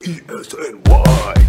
[0.00, 1.47] ESNY.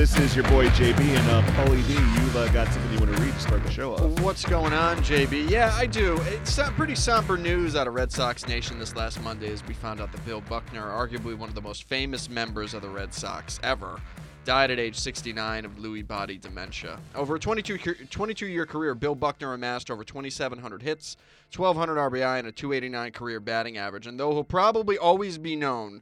[0.00, 1.92] This is your boy JB and uh, Paulie D.
[1.92, 4.20] You've uh, got something you want to read to start the show off.
[4.22, 5.50] What's going on, JB?
[5.50, 6.18] Yeah, I do.
[6.22, 9.74] It's some pretty somber news out of Red Sox Nation this last Monday as we
[9.74, 13.12] found out that Bill Buckner, arguably one of the most famous members of the Red
[13.12, 14.00] Sox ever,
[14.46, 16.98] died at age 69 of Lewy body dementia.
[17.14, 21.18] Over a 22, 22 year career, Bill Buckner amassed over 2,700 hits,
[21.54, 24.06] 1,200 RBI, and a 289 career batting average.
[24.06, 26.00] And though he'll probably always be known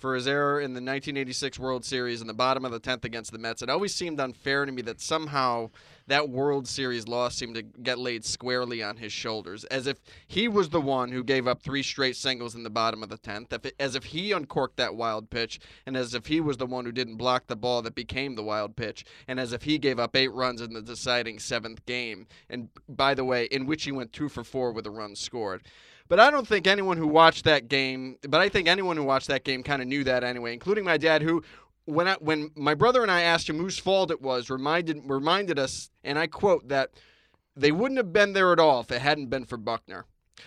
[0.00, 3.32] for his error in the 1986 World Series in the bottom of the 10th against
[3.32, 3.62] the Mets.
[3.62, 5.70] It always seemed unfair to me that somehow
[6.10, 10.48] that World Series loss seemed to get laid squarely on his shoulders, as if he
[10.48, 13.72] was the one who gave up three straight singles in the bottom of the 10th,
[13.78, 16.90] as if he uncorked that wild pitch, and as if he was the one who
[16.90, 20.16] didn't block the ball that became the wild pitch, and as if he gave up
[20.16, 24.12] eight runs in the deciding seventh game, and by the way, in which he went
[24.12, 25.62] two for four with a run scored.
[26.08, 29.28] But I don't think anyone who watched that game, but I think anyone who watched
[29.28, 31.44] that game kind of knew that anyway, including my dad, who
[31.90, 35.58] when I, when my brother and I asked him whose fault it was, reminded reminded
[35.58, 36.90] us, and I quote that
[37.56, 40.06] they wouldn't have been there at all if it hadn't been for Buckner.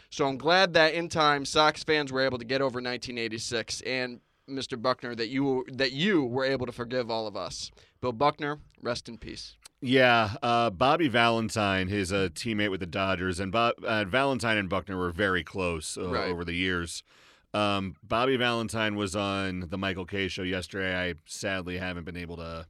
[0.09, 4.19] So I'm glad that in time Sox fans were able to get over 1986 and
[4.49, 4.81] Mr.
[4.81, 7.71] Buckner that you that you were able to forgive all of us.
[8.02, 9.55] Bill Buckner, rest in peace.
[9.81, 14.70] Yeah, uh, Bobby Valentine, his uh, teammate with the Dodgers, and Bob, uh, Valentine and
[14.70, 16.30] Buckner were very close uh, Right.
[16.30, 17.04] over the years.
[17.53, 20.95] Um, Bobby Valentine was on the Michael Kay show yesterday.
[20.95, 22.65] I sadly haven't been able to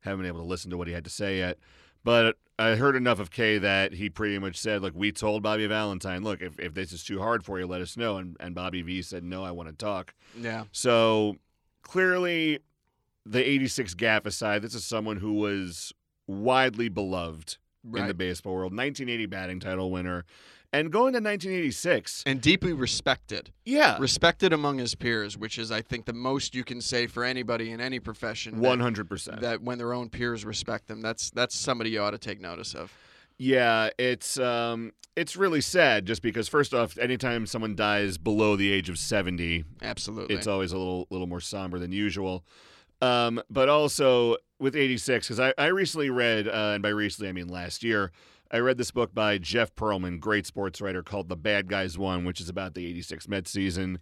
[0.00, 1.58] haven't been able to listen to what he had to say yet,
[2.02, 5.66] but I heard enough of K that he pretty much said, "Look, we told Bobby
[5.66, 8.54] Valentine, look, if, if this is too hard for you, let us know." And and
[8.54, 10.64] Bobby V said, "No, I want to talk." Yeah.
[10.72, 11.36] So
[11.82, 12.60] clearly,
[13.26, 15.92] the 86 gap aside, this is someone who was
[16.26, 18.72] widely beloved in the baseball world.
[18.72, 20.24] 1980 batting title winner.
[20.74, 23.50] And going to 1986, And deeply respected.
[23.66, 27.24] yeah, respected among his peers, which is, I think, the most you can say for
[27.24, 28.54] anybody in any profession.
[28.58, 29.40] 100%.
[29.40, 32.74] That when their own peers respect them, that's that's somebody you ought to take notice
[32.74, 32.90] of.
[33.38, 38.72] Yeah, it's um it's really sad just because first off, anytime someone dies below the
[38.72, 40.34] age of 70, Absolutely.
[40.34, 42.44] it's always a little little more somber than usual.
[43.02, 47.32] Um, but also with 86, because I, I recently read, uh, and by recently I
[47.32, 48.12] mean last year,
[48.52, 52.24] I read this book by Jeff Pearlman, great sports writer, called The Bad Guys Won,
[52.26, 53.98] which is about the 86 Mets season.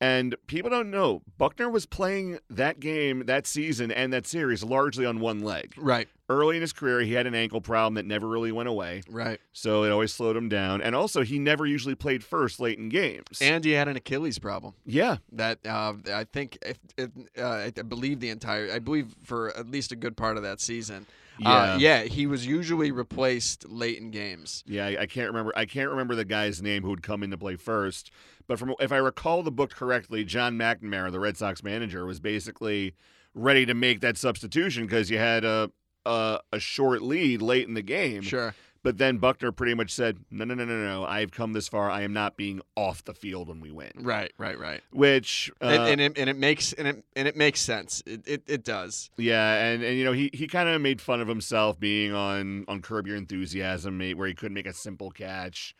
[0.00, 5.04] And people don't know, Buckner was playing that game, that season, and that series largely
[5.06, 5.74] on one leg.
[5.76, 6.08] right.
[6.28, 9.02] Early in his career, he had an ankle problem that never really went away.
[9.06, 9.38] Right.
[9.52, 10.80] So it always slowed him down.
[10.80, 13.38] And also, he never usually played first late in games.
[13.42, 14.72] And he had an Achilles problem.
[14.86, 19.54] yeah, That uh, I think, if, if, uh, I believe the entire, I believe for
[19.54, 21.06] at least a good part of that season.
[21.44, 24.62] Uh, yeah, he was usually replaced late in games.
[24.66, 25.52] Yeah, I, I can't remember.
[25.56, 28.10] I can't remember the guy's name who would come in to play first.
[28.46, 32.20] But from if I recall the book correctly, John McNamara, the Red Sox manager, was
[32.20, 32.94] basically
[33.34, 35.70] ready to make that substitution because you had a,
[36.04, 38.22] a a short lead late in the game.
[38.22, 38.54] Sure.
[38.82, 41.04] But then Buckner pretty much said, "No, no, no, no, no.
[41.04, 41.88] I've come this far.
[41.88, 44.32] I am not being off the field when we win." Right.
[44.38, 44.58] Right.
[44.58, 44.80] Right.
[44.92, 48.02] Which uh, and, and, it, and it makes and it and it makes sense.
[48.06, 49.10] It it, it does.
[49.16, 52.64] Yeah, and, and you know he, he kind of made fun of himself being on
[52.66, 55.74] on Curb Your Enthusiasm, mate, where he couldn't make a simple catch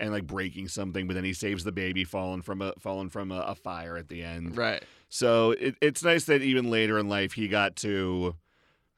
[0.00, 3.30] and like breaking something, but then he saves the baby falling from a falling from
[3.32, 4.56] a, a fire at the end.
[4.56, 4.82] Right.
[5.08, 8.34] So it, it's nice that even later in life he got to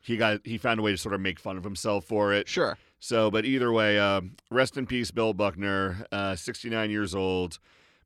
[0.01, 2.49] he got he found a way to sort of make fun of himself for it.
[2.49, 2.77] Sure.
[3.01, 4.21] So, but either way, uh,
[4.51, 7.59] rest in peace, Bill Buckner, uh, 69 years old.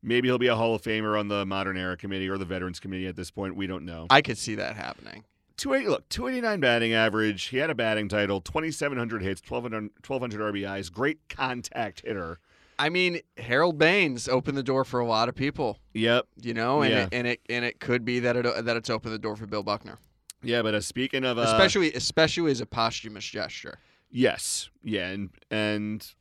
[0.02, 2.78] Maybe he'll be a Hall of Famer on the Modern Era Committee or the Veterans
[2.78, 3.56] Committee at this point.
[3.56, 4.06] We don't know.
[4.10, 5.24] I could see that happening.
[5.56, 7.44] 280, look, 289 batting average.
[7.44, 10.92] He had a batting title, 2,700 hits, 1,200, 1,200 RBIs.
[10.92, 12.38] Great contact hitter.
[12.78, 16.26] I mean, Harold Baines opened the door for a lot of people, Yep.
[16.42, 17.02] you know, and Yeah.
[17.04, 19.46] it, and it and it could be that it that it's opened the door for
[19.46, 19.98] Bill Buckner,
[20.42, 23.78] Yeah, but uh, speaking of, uh, especially especially as a posthumous gesture.
[24.14, 26.14] Yes, yeah, and and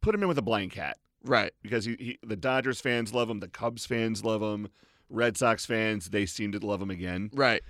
[0.00, 0.96] put him in with a blank hat.
[1.24, 1.52] Right.
[1.62, 4.68] because he, he the Dodgers fans love him, the Cubs fans love him,
[5.10, 7.30] Red Sox fans they seem to love him again.
[7.34, 7.62] Right.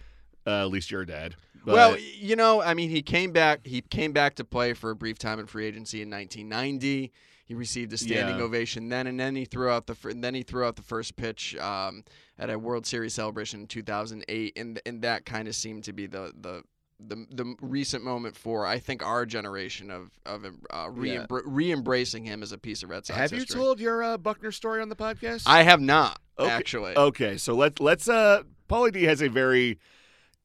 [0.47, 1.35] Uh, at least your dad.
[1.65, 3.65] But, well, you know, I mean, he came back.
[3.65, 7.13] He came back to play for a brief time in free agency in 1990.
[7.45, 8.43] He received a standing Yeah.
[8.45, 11.55] ovation then, and then he threw out the then he threw out the first pitch
[11.57, 12.03] um,
[12.39, 16.07] at a World Series celebration in 2008, and and that kind of seemed to be
[16.07, 16.63] the the.
[17.09, 21.27] The, the recent moment for I think our generation of of uh, re Yeah.
[21.29, 23.61] re-embracing him as a piece of Red Sox have you history.
[23.61, 25.43] told your uh, Buckner story on the podcast?
[25.47, 26.51] I have not Okay.
[26.51, 26.97] actually.
[26.97, 29.79] Okay, so let's let's uh Paulie D has a very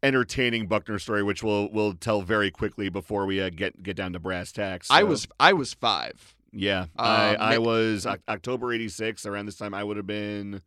[0.03, 4.13] entertaining Buckner story, which we'll we'll tell very quickly before we uh, get get down
[4.13, 4.87] to brass tacks.
[4.89, 6.35] I was I was five.
[6.51, 9.25] yeah, I I was Oc- October '86.
[9.25, 10.61] Around this time, I would have been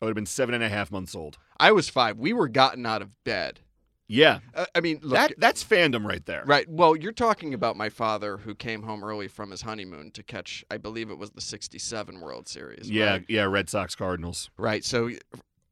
[0.00, 1.38] I would have been seven and a half months old.
[1.58, 2.18] I was five.
[2.18, 3.60] We were gotten out of bed.
[4.12, 6.42] Yeah, Uh, I mean, look, that that's fandom right there.
[6.44, 6.68] Right.
[6.68, 10.64] Well, you're talking about my father who came home early from his honeymoon to catch,
[10.68, 12.90] I believe it was the 67 World Series.
[12.90, 13.24] Yeah, Right.
[13.28, 13.44] yeah.
[13.44, 14.50] Red Sox Cardinals.
[14.58, 14.84] Right.
[14.84, 15.10] So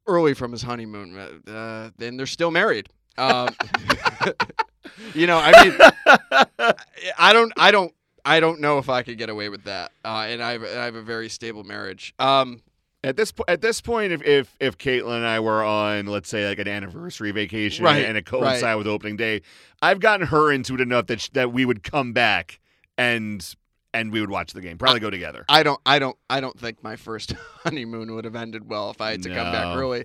[0.07, 2.89] early from his honeymoon, uh, uh, then they're still married.
[3.19, 3.49] Um,
[5.15, 5.77] you know, I mean,
[7.19, 7.93] I don't, I don't,
[8.25, 9.91] I don't know if I could get away with that.
[10.05, 12.15] Uh, and I have, I have a very stable marriage.
[12.19, 12.63] Um,
[13.05, 16.29] At this po- at this point, if if if Caitlin and I were on, let's
[16.29, 19.43] say, like an anniversary vacation, Right, and it coincided with opening day,
[19.81, 22.59] I've gotten her into it enough that sh- that we would come back
[22.97, 23.55] and
[23.95, 25.45] and we would watch the game, probably go together.
[25.49, 27.33] I don't, I don't, I don't think my first
[27.65, 29.81] honeymoon would have ended well if I had to come back No.
[29.81, 30.05] early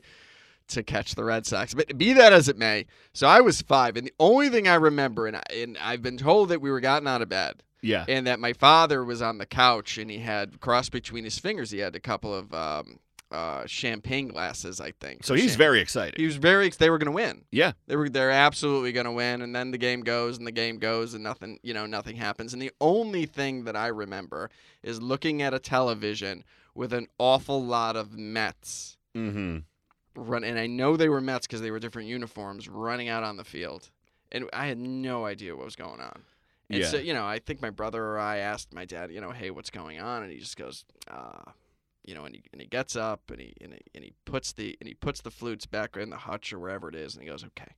[0.70, 1.74] to catch the Red Sox.
[1.74, 4.76] But be that as it may, so I was five, and the only thing I
[4.76, 8.06] remember, and, I, and I've been told that we were gotten out of bed, Yeah,
[8.08, 11.72] and that my father was on the couch and he had crossed between his fingers,
[11.72, 13.00] he had a couple of um,
[13.34, 15.24] uh, champagne glasses, I think.
[15.26, 16.20] so he's very excited.
[16.20, 16.70] He was very.
[16.70, 17.46] They were going to win.
[17.52, 20.52] yeah, They were they're absolutely going to win and then the game goes and the
[20.52, 22.54] game goes and nothing, you know, nothing happens.
[22.54, 24.52] And the only thing that I remember
[24.84, 26.44] is looking at a television
[26.76, 29.60] with an awful lot of Mets mm-hmm.
[30.16, 33.38] Run and I know they were Mets cuz they were different uniforms running out on
[33.38, 33.90] the field.
[34.32, 36.24] And I had no idea what was going on.
[36.70, 36.88] And Yeah.
[36.90, 39.52] so, you know, I think my brother or I asked my dad, you know, hey,
[39.52, 40.24] what's going on?
[40.24, 41.52] And he just goes, uh,
[42.04, 44.54] you know, and he, and he gets up and he, and he and he puts
[44.54, 47.24] the and he puts the flutes back in the hutch or wherever it is, and
[47.24, 47.72] he goes, "Okay,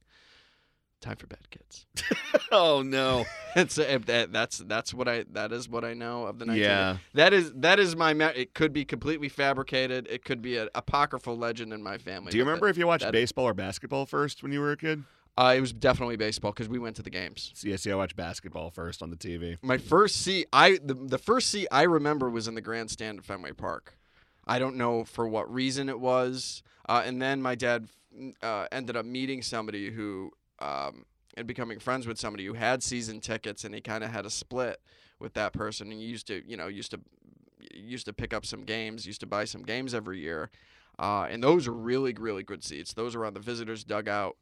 [1.05, 1.85] time for bed, kids."
[2.51, 3.25] Oh no.
[3.55, 6.61] it's uh, that, that's that's what I that is what I know of the 19
[6.63, 6.97] yeah.
[7.13, 10.07] That is that is my me- it could be completely fabricated.
[10.09, 12.31] It could be an apocryphal legend in my family.
[12.31, 14.77] Do you remember if you watched that- baseball or basketball first when you were a
[14.77, 15.03] kid?
[15.37, 17.51] Uh, it was definitely baseball because we went to the games.
[17.55, 19.57] So, yeah, see, I watched basketball first on the TV.
[19.61, 23.25] My first seat, I the, the first seat I remember was in the grandstand at
[23.25, 23.97] Fenway Park.
[24.47, 27.89] I don't know for what reason it was, uh, and then my dad
[28.41, 31.05] uh, ended up meeting somebody who um,
[31.35, 34.29] and becoming friends with somebody who had season tickets, and he kind of had a
[34.29, 34.79] split
[35.19, 36.99] with that person, and used to you know used to
[37.73, 40.49] used to pick up some games, used to buy some games every year,
[40.99, 42.93] uh, and those are really really good seats.
[42.93, 44.37] Those are on the visitors dugout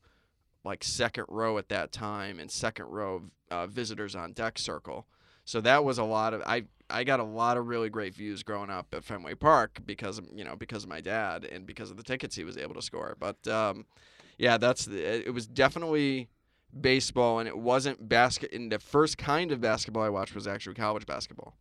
[0.63, 5.06] like second row at that time and second row uh, visitors on deck circle.
[5.45, 8.44] So that was a lot of I I got a lot of really great views
[8.44, 11.98] growing up at Fenway Park because you know because of my dad and because of
[11.98, 13.18] the tickets he was able to score.
[13.19, 13.86] But um,
[14.38, 16.30] yeah, that's the, it was definitely
[16.80, 18.52] baseball and it wasn't basket.
[18.54, 21.56] And the first kind of basketball I watched was actually college basketball.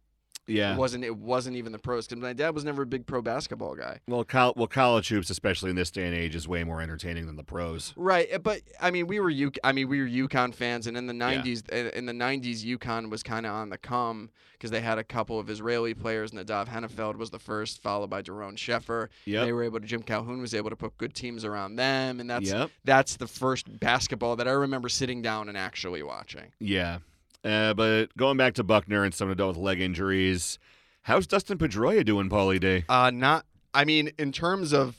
[0.47, 0.75] Yeah.
[0.75, 3.23] It wasn't it wasn't even the pros because my dad was never a big pro
[3.23, 4.01] basketball guy.
[4.09, 7.27] Well, col- well, college hoops, especially in this day and age, is way more entertaining
[7.27, 7.93] than the pros.
[7.97, 10.97] Right, uh, but I mean, we were U- I mean, we were UConn fans, and
[10.97, 14.71] in the '90s, uh, in the '90s, UConn was kind of on the come because
[14.73, 16.33] they had a couple of Israeli players.
[16.33, 19.09] And Nadav Henefeld was the first, followed by Doron Sheffer.
[19.27, 19.45] Yep.
[19.45, 19.87] They were able to.
[19.87, 22.71] Jim Calhoun was able to put good teams around them, and that's Yep.
[22.85, 26.47] that's the first basketball that I remember sitting down and actually watching.
[26.59, 26.99] Yeah.
[27.45, 30.59] Uh, but going back to Buckner and someone dealt with leg injuries,
[31.03, 32.85] how's Dustin Pedroia doing, Paulie Day?
[32.89, 33.47] Uh, not.
[33.75, 34.97] I mean, in terms of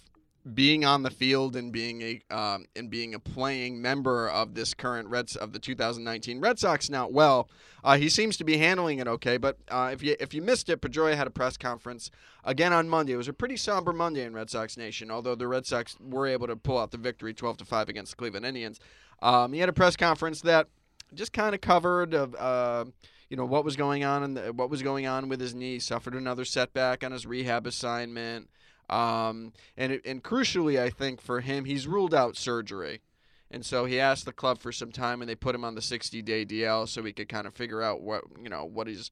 [0.53, 4.73] being on the field and being a um, and being a playing member of this
[4.73, 7.49] current Reds of the 2019 Red Sox now, well,
[7.83, 9.37] uh, he seems to be handling it okay.
[9.37, 12.11] But uh, if you if you missed it, Pedroia had a press conference
[12.43, 13.13] again on Monday.
[13.13, 16.27] It was a pretty somber Monday in Red Sox Nation, although the Red Sox were
[16.27, 18.79] able to pull out the victory 12 to five against the Cleveland Indians.
[19.21, 20.67] Um, he had a press conference that
[21.15, 22.35] just kind of covered of.
[22.35, 22.85] Uh,
[23.29, 25.79] you know what was going on and what was going on with his knee.
[25.79, 28.47] Suffered another setback on his rehab assignment,
[28.91, 33.01] um, and and crucially, I think for him, he's ruled out surgery,
[33.49, 35.81] and so he asked the club for some time, and they put him on the
[35.81, 39.09] 60-day DL so he could kind of figure out what you know what he's.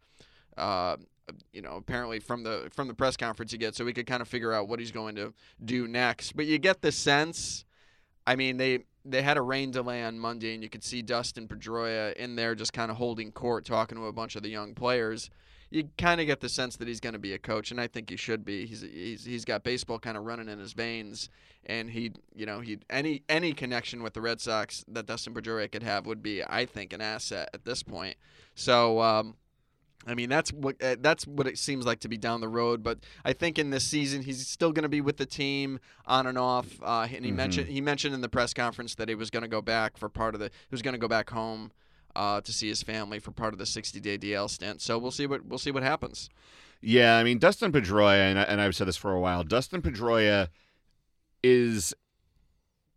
[0.56, 0.98] Uh,
[1.54, 4.22] you know, apparently from the from the press conference he gets, so we could kind
[4.22, 5.34] of figure out what he's going to
[5.66, 6.36] do next.
[6.36, 7.66] But you get the sense,
[8.28, 11.48] I mean, they they had a rain delay on Monday, and you could see Dustin
[11.48, 14.74] Pedroia in there just kind of holding court, talking to a bunch of the young
[14.74, 15.30] players.
[15.70, 17.88] you kind of get the sense that he's going to be a coach, and I
[17.88, 18.66] think he should be.
[18.66, 21.30] He's he's he's got baseball kind of running in his veins,
[21.66, 25.72] and he you know he any any connection with the Red Sox that Dustin Pedroia
[25.72, 28.18] could have would be, I think, an asset at this point.
[28.56, 29.02] So.
[29.02, 29.36] Um,
[30.08, 32.82] I mean that's what uh, that's what it seems like to be down the road,
[32.84, 36.26] but I think in this season he's still going to be with the team on
[36.26, 36.68] and off.
[36.82, 37.36] Uh, and he Mhm.
[37.36, 40.10] mentioned he mentioned in the press conference that he was going to go back for
[40.10, 41.72] part of the he was going to go back home
[42.16, 44.82] uh, to see his family for part of the 60 day DL stint.
[44.82, 46.30] So we'll see what we'll see what happens.
[46.82, 49.44] Yeah, I mean Dustin Pedroia, and, I, and I've said this for a while.
[49.44, 50.48] Dustin Pedroia
[51.44, 51.94] is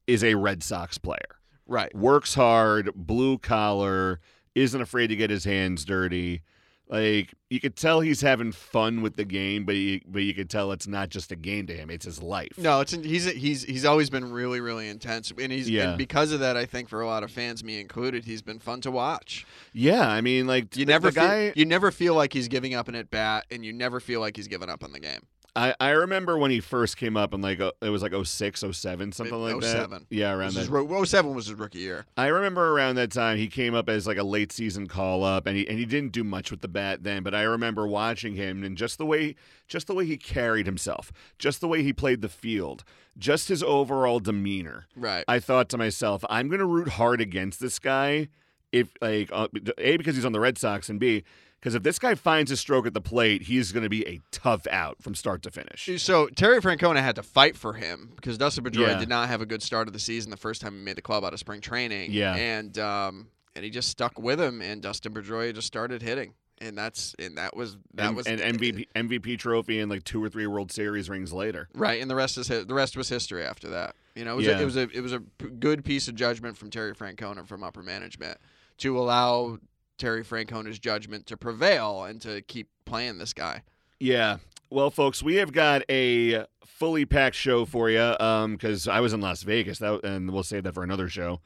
[0.06, 1.36] is a Red Sox player.
[1.66, 1.94] Right.
[1.94, 4.20] Works hard, blue collar,
[4.54, 6.42] isn't afraid to get his hands dirty.
[6.86, 10.50] Like you could tell he's having fun with the game, but you, but you could
[10.50, 12.58] tell it's not just a game to him; it's his life.
[12.58, 15.90] No, it's he's he's he's always been really really intense, and he's Yeah.
[15.90, 18.58] and because of that, I think for a lot of fans, me included, he's been
[18.58, 19.46] fun to watch.
[19.72, 21.52] Yeah, I mean, like You the- never the feel, guy.
[21.56, 24.36] you never feel like he's giving up an at bat, and you never feel like
[24.36, 25.20] he's giving up on the game.
[25.56, 28.64] I, I remember when he first came up and like uh, it was like 06,
[28.72, 29.88] 07, something like that.
[29.88, 30.06] 07.
[30.10, 30.60] Yeah, around This that.
[30.62, 32.06] is ro- 07 was his rookie year.
[32.16, 35.46] I remember around that time he came up as like a late season call up
[35.46, 38.34] and he and he didn't do much with the bat then, but I remember watching
[38.34, 39.36] him and just the way
[39.68, 42.82] just the way he carried himself, just the way he played the field,
[43.16, 44.86] just his overall demeanor.
[44.96, 45.24] Right.
[45.28, 48.28] I thought to myself, I'm going to root hard against this guy
[48.72, 49.46] if like uh,
[49.78, 51.22] A because he's on the Red Sox and B
[51.64, 54.20] because if this guy finds his stroke at the plate, he's going to be a
[54.30, 55.88] tough out from start to finish.
[56.02, 58.98] So Terry Francona had to fight for him because Dustin Pedroia Yeah.
[58.98, 61.02] did not have a good start of the season the first time he made the
[61.02, 62.12] club out of spring training.
[62.12, 62.34] Yeah.
[62.34, 66.76] and um, and he just stuck with him, and Dustin Pedroia just started hitting, and
[66.76, 70.28] that's and that was that and, was and MVP MVP trophy and like two or
[70.28, 71.68] three World Series rings later.
[71.72, 73.94] right, and the rest is the rest was history after that.
[74.14, 74.58] You know, it was Yeah.
[74.58, 75.20] a, it was a it was a
[75.60, 78.38] good piece of judgment from Terry Francona from upper management
[78.78, 79.58] to allow
[79.98, 83.62] Terry Francona's judgment to prevail and to keep playing this guy.
[84.00, 84.38] Yeah.
[84.70, 88.14] Well, folks, we have got a fully packed show for you
[88.50, 91.40] because I was in Las Vegas, that, and we'll save that for another show.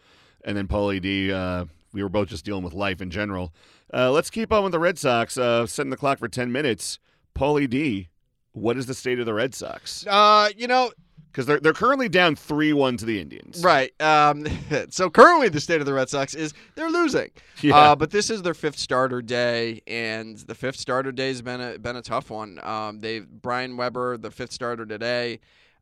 [0.45, 3.53] And then Paulie D, uh, we were both just dealing with life in general.
[3.93, 6.99] Uh, let's keep on with the Red Sox, uh, setting the clock for 10 minutes.
[7.35, 8.09] Paulie D,
[8.53, 10.07] what is the state of the Red Sox?
[10.07, 10.91] Uh, you know,
[11.31, 13.63] Because they're, they're currently down 3 1 to the Indians.
[13.63, 13.99] Right.
[14.01, 14.47] Um,
[14.91, 17.31] so currently, the state of the Red Sox is they're losing.
[17.61, 17.77] Yeah.
[17.77, 21.61] Uh, but this is their fifth starter day, and the fifth starter day has been
[21.61, 22.59] a been a tough one.
[22.63, 25.41] Um, they Brian Weber, the fifth starter today,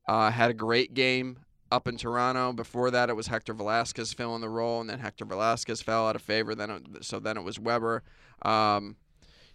[0.09, 1.39] uh, had a great game
[1.71, 2.53] up in Toronto.
[2.53, 6.17] Before that, it was Hector Velasquez filling the role, and then Hector Velasquez fell out
[6.17, 6.55] of favor.
[6.55, 8.03] Then it, so then it was Weber.
[8.43, 8.97] Um,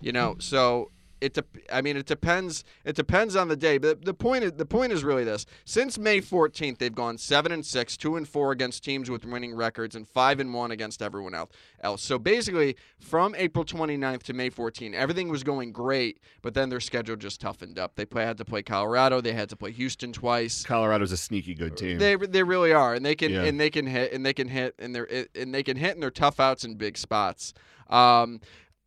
[0.01, 1.33] you know, so it.
[1.35, 2.63] Dep- I mean, it depends.
[2.83, 3.77] It depends on the day.
[3.77, 7.51] But the point is, the point is really this: since May 14th, they've gone seven
[7.51, 11.01] and six, two and four against teams with winning records, and five and one against
[11.01, 11.51] everyone else.
[11.81, 12.01] Else.
[12.01, 16.19] So basically, from April 29th to May 14th, everything was going great.
[16.41, 17.95] But then their schedule just toughened up.
[17.95, 19.21] They play, had to play Colorado.
[19.21, 20.63] They had to play Houston twice.
[20.63, 21.97] Colorado's a sneaky good team.
[21.99, 23.43] They they really are, and they can Yeah.
[23.43, 26.01] and they can hit and they can hit and they're and they can hit and
[26.03, 27.53] they're tough outs in big spots.
[27.89, 28.39] Um,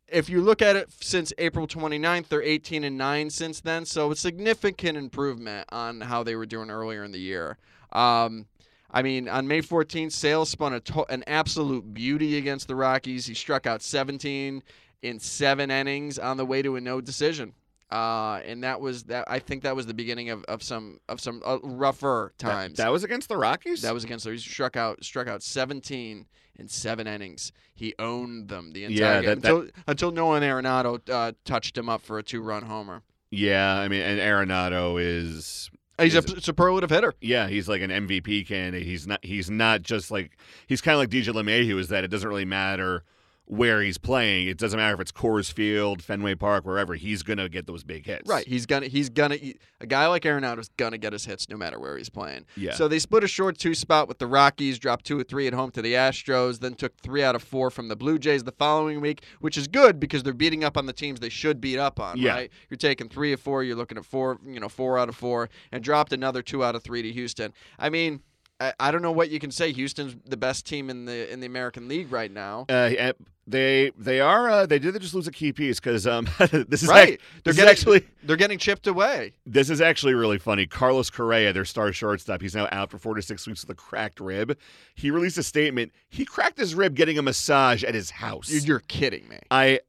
[0.07, 4.11] if you look at it since April 29th, they're 18 and 9 since then, so
[4.11, 7.57] a significant improvement on how they were doing earlier in the year.
[7.91, 8.45] Um,
[8.91, 13.25] I mean, on May 14th, Sales spun a to- an absolute beauty against the Rockies.
[13.25, 14.63] He struck out 17
[15.01, 17.53] in seven innings on the way to a no decision.
[17.91, 19.25] Uh, and that was that.
[19.27, 22.77] I think that was the beginning of, of some of some uh, rougher times.
[22.77, 23.83] That, was against the Rockies?
[23.83, 24.25] That was against.
[24.25, 24.31] the.
[24.31, 26.25] He struck out struck out 17
[26.57, 27.51] in seven innings.
[27.73, 31.77] He owned them the entire Yeah, game that- that- until until Nolan Arenado uh, touched
[31.77, 33.03] him up for a two run homer.
[33.31, 35.69] yeah, I mean, and Arenado is
[35.99, 37.13] He's a superlative hitter.
[37.21, 38.85] Yeah, he's like an MVP candidate.
[38.85, 39.23] He's not.
[39.23, 41.79] He's not just like he's kind of like DJ LeMahieu.
[41.79, 43.05] Is that it doesn't really matter
[43.47, 44.47] where he's playing.
[44.47, 46.95] It doesn't matter if it's Coors Field, Fenway Park, wherever.
[46.95, 48.27] He's gonna get those big hits.
[48.27, 48.47] Right.
[48.47, 49.37] He's gonna he's gonna
[49.79, 52.45] a guy like Aaron Arenado's gonna get his hits no matter where he's playing.
[52.57, 52.73] Yeah.
[52.73, 55.53] So they split a short two spot with the Rockies, dropped two or three at
[55.53, 58.51] home to the Astros, then took three out of four from the Blue Jays the
[58.51, 61.77] following week, which is good because they're beating up on the teams they should beat
[61.77, 62.17] up on.
[62.17, 62.33] Yeah.
[62.33, 62.51] Right.
[62.69, 63.63] You're taking three of four.
[63.63, 64.39] You're looking at four.
[64.45, 67.53] You know, four out of four, and dropped another two out of three to Houston.
[67.77, 68.21] I mean.
[68.59, 69.71] I, I don't know what you can say.
[69.71, 72.65] Houston's the best team in the in the American League right now.
[72.69, 73.11] Uh, eh,
[73.47, 76.27] they they are uh, they did just lose a key piece because um
[76.67, 77.19] this is Right.
[77.43, 79.33] They're getting actually they're getting chipped away.
[79.45, 80.65] this is actually really funny.
[80.65, 83.79] Carlos Correa, their star shortstop, he's now out for four to six weeks with a
[83.79, 84.57] cracked rib.
[84.95, 85.91] He released a statement.
[86.09, 88.49] He cracked his rib getting a massage at his house.
[88.49, 89.39] You're kidding me.
[89.51, 89.81] I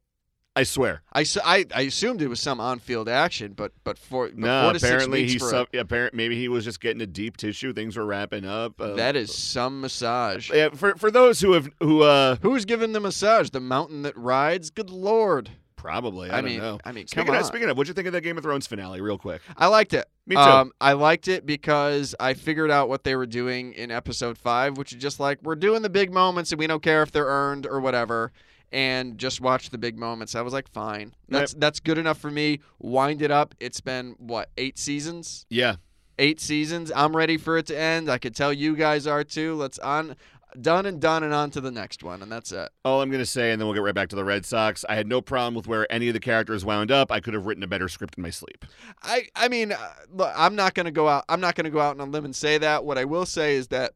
[0.56, 1.02] I swear.
[1.12, 5.26] I I assumed it was some on-field action, but but for but No, four apparently
[5.28, 7.72] he for a- sub, apparent maybe he was just getting a deep tissue.
[7.74, 8.80] Things were wrapping up.
[8.80, 10.50] Uh, that is some massage.
[10.50, 13.50] yeah, for for those who have who uh Who's giving the massage?
[13.50, 14.70] The mountain that rides?
[14.70, 15.50] Good lord!
[15.76, 16.30] Probably.
[16.30, 16.78] I, I don't mean, know.
[16.84, 19.00] I mean, Speaking of, speaking of, what'd you think of that Game of Thrones finale,
[19.00, 19.42] real quick?
[19.56, 20.06] I liked it.
[20.26, 20.40] Me too.
[20.40, 24.78] Um, I liked it because I figured out what they were doing in episode five,
[24.78, 27.26] which is just like we're doing the big moments and we don't care if they're
[27.26, 28.32] earned or whatever,
[28.72, 30.34] and just watch the big moments.
[30.34, 32.60] I was like, fine, that's that's good enough for me.
[32.78, 33.54] Wind it up.
[33.60, 35.46] It's been what eight seasons?
[35.48, 35.76] Yeah.
[36.18, 36.90] Eight seasons.
[36.96, 38.10] I'm ready for it to end.
[38.10, 39.54] I could tell you guys are too.
[39.54, 40.16] Let's on.
[40.58, 42.70] Done and done and on to the next one, and that's it.
[42.82, 44.86] All I'm going to say, and then we'll get right back to the Red Sox.
[44.88, 47.12] I had no problem with where any of the characters wound up.
[47.12, 48.64] I could have written a better script in my sleep.
[49.02, 51.26] I I mean, uh, look, I'm not gonna go out.
[51.28, 52.86] I'm not gonna go out on a limb and say that.
[52.86, 53.92] What I will say is that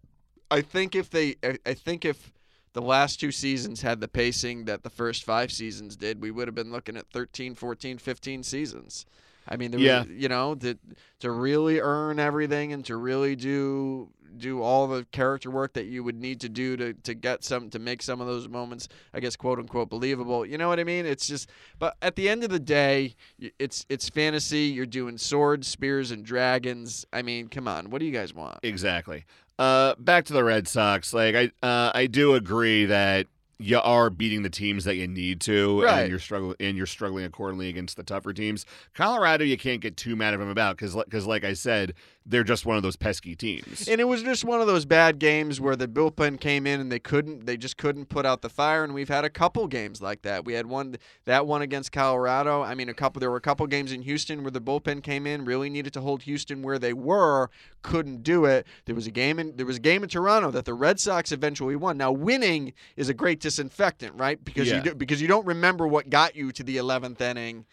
[0.50, 2.30] I think if they, I, I think if
[2.72, 6.48] the last two seasons had the pacing that the first five seasons did, we would
[6.48, 9.06] have been looking at 13, 14, 15 seasons.
[9.48, 10.00] I mean, there Yeah.
[10.04, 10.78] was, you know, to
[11.20, 16.04] to really earn everything and to really do do all the character work that you
[16.04, 19.18] would need to do to, to get some to make some of those moments, I
[19.18, 20.46] guess, quote unquote, believable.
[20.46, 21.04] You know what I mean?
[21.04, 21.50] It's just,
[21.80, 23.16] but at the end of the day,
[23.58, 24.66] it's it's fantasy.
[24.66, 27.04] You're doing swords, spears, and dragons.
[27.12, 28.58] I mean, come on, what do you guys want?
[28.62, 29.24] Exactly.
[29.60, 31.12] Uh, back to the Red Sox.
[31.12, 33.26] Like I, uh, I do agree that
[33.58, 36.00] you are beating the teams that you need to, Right.
[36.00, 38.64] and you're struggling and you're struggling accordingly against the tougher teams.
[38.94, 41.92] Colorado, you can't get too mad at them about because, because like I said,
[42.26, 43.88] they're just one of those pesky teams.
[43.88, 46.92] And it was just one of those bad games where the bullpen came in and
[46.92, 48.84] they couldn't, they just couldn't put out the fire.
[48.84, 50.44] And we've had a couple games like that.
[50.44, 52.62] We had one, that one against Colorado.
[52.62, 55.26] I mean, a couple, there were a couple games in Houston where the bullpen came
[55.26, 57.50] in, really needed to hold Houston where they were,
[57.82, 58.66] couldn't do it.
[58.84, 61.32] There was a game in, there was a game in Toronto that the Red Sox
[61.32, 61.96] eventually won.
[61.96, 64.42] Now, winning is a great disinfectant, right?
[64.44, 64.76] Because Yeah.
[64.76, 67.64] you do, because you don't remember what got you to the 11th inning.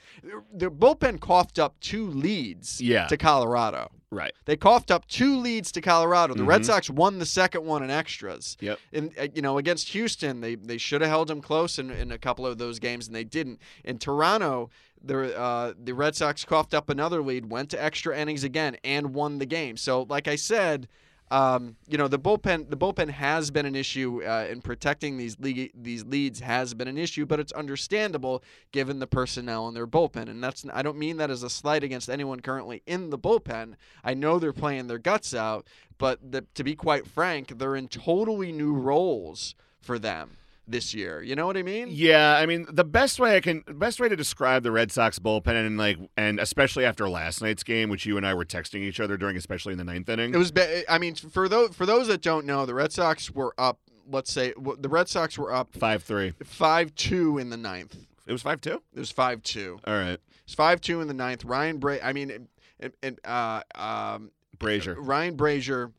[0.54, 3.08] The bullpen coughed up two leads Yeah.
[3.08, 3.92] to Colorado.
[4.12, 4.34] Right.
[4.46, 6.34] They coughed up two leads to Colorado.
[6.34, 6.66] The Red Mhm.
[6.66, 8.58] Sox won the second one in extras.
[8.60, 8.80] Yep.
[8.94, 12.12] And uh, you know, against Houston, they they should have held them close in, in
[12.12, 13.60] a couple of those games, and they didn't.
[13.84, 14.70] In Toronto,
[15.04, 19.14] the uh, the Red Sox coughed up another lead, went to extra innings again, and
[19.14, 19.78] won the game.
[19.78, 20.88] So, like I said.
[21.30, 22.70] Um, you know the bullpen.
[22.70, 26.88] The bullpen has been an issue uh, in protecting these league, these leads has been
[26.88, 30.30] an issue, but it's understandable given the personnel in their bullpen.
[30.30, 33.76] And that's I don't mean that as a slight against anyone currently in the bullpen.
[34.04, 37.90] I know they're playing their guts out, but the, to be quite frank, they're in
[37.90, 40.38] totally new roles for them
[40.68, 41.22] this year.
[41.22, 41.88] You know what I mean?
[41.90, 45.20] Yeah, I mean the best way I can best way to describe the Red Sox
[45.20, 48.82] bullpen and like and especially after last night's game, which you and I were texting
[48.82, 50.34] each other during, especially in the ninth inning.
[50.34, 50.52] It was.
[50.52, 53.80] ba- I mean, for those for those that don't know, the Red Sox were up.
[54.10, 56.34] Let's say the Red Sox were up five three.
[56.44, 57.96] five two in the ninth.
[58.26, 58.82] It was five two.
[58.94, 59.80] It was five two.
[59.86, 61.46] All right, It's five two in the ninth.
[61.46, 61.98] Ryan Bra.
[62.04, 62.48] I mean,
[62.80, 64.96] and, and uh, um, Brasier.
[64.98, 65.92] Ryan Brasier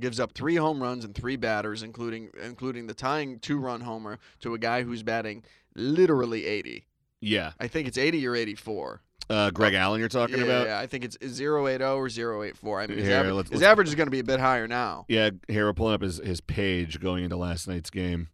[0.00, 4.18] gives up three home runs and three batters, including including the tying two run homer
[4.40, 5.42] to a guy who's batting
[5.74, 6.86] literally 80.
[7.20, 9.00] Yeah, I think it's 80 or 84.
[9.30, 9.98] uh, Greg Allen.
[10.00, 10.66] You're talking yeah, about.
[10.66, 12.80] yeah, I think it's 080 or 084.
[12.80, 14.38] I mean, his, Here, average, let's- his let's- average is going to be a bit
[14.38, 15.04] higher now.
[15.08, 18.28] Yeah, here we're pulling up his, his page going into last night's game.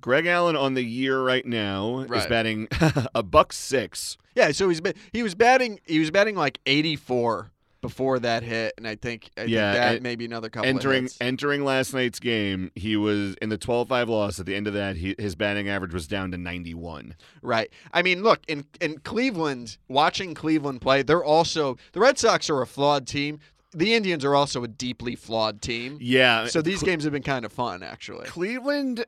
[0.00, 2.66] Greg Allen on the year right now is batting
[3.14, 4.18] a buck six.
[4.34, 8.72] Yeah, so he's been, he was batting he was batting like 84 before that hit,
[8.78, 12.18] and I think I Yeah, think that maybe another couple of Entering entering last night's
[12.18, 14.40] game, he was in the 12-5 loss.
[14.40, 17.14] At the end of that, he, his batting average was down to 91.
[17.42, 17.70] Right.
[17.92, 22.62] I mean, look in in Cleveland, watching Cleveland play, they're also the Red Sox are
[22.62, 23.40] a flawed team.
[23.74, 25.96] The Indians are also a deeply flawed team.
[26.00, 26.46] Yeah.
[26.46, 28.26] So these Cle- games have been kind of fun, actually.
[28.26, 29.06] Cleveland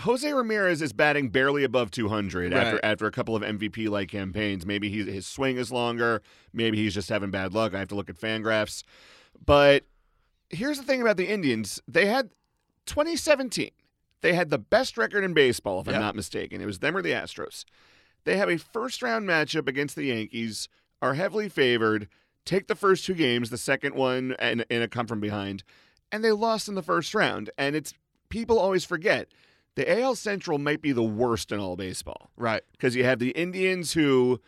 [0.00, 2.84] Jose Ramirez is batting barely above 200 after Right.
[2.84, 4.64] after a couple of MVP like campaigns.
[4.64, 6.22] Maybe he's, his swing is longer.
[6.52, 7.74] Maybe he's just having bad luck.
[7.74, 8.84] I have to look at Fangraphs.
[9.44, 9.84] But
[10.48, 12.30] here's the thing about the Indians: they had
[12.86, 13.70] 2017.
[14.22, 15.96] They had the best record in baseball, if Yep.
[15.96, 16.60] I'm not mistaken.
[16.60, 17.64] It was them or the Astros.
[18.24, 20.68] They have a first round matchup against the Yankees.
[21.02, 22.08] Are heavily favored.
[22.44, 23.50] Take the first two games.
[23.50, 25.64] The second one and in a come from behind,
[26.12, 27.50] and they lost in the first round.
[27.58, 27.92] And it's
[28.28, 29.26] people always forget
[29.74, 32.62] the AL Central might be the worst in all baseball Right.
[32.72, 34.40] because you have the Indians who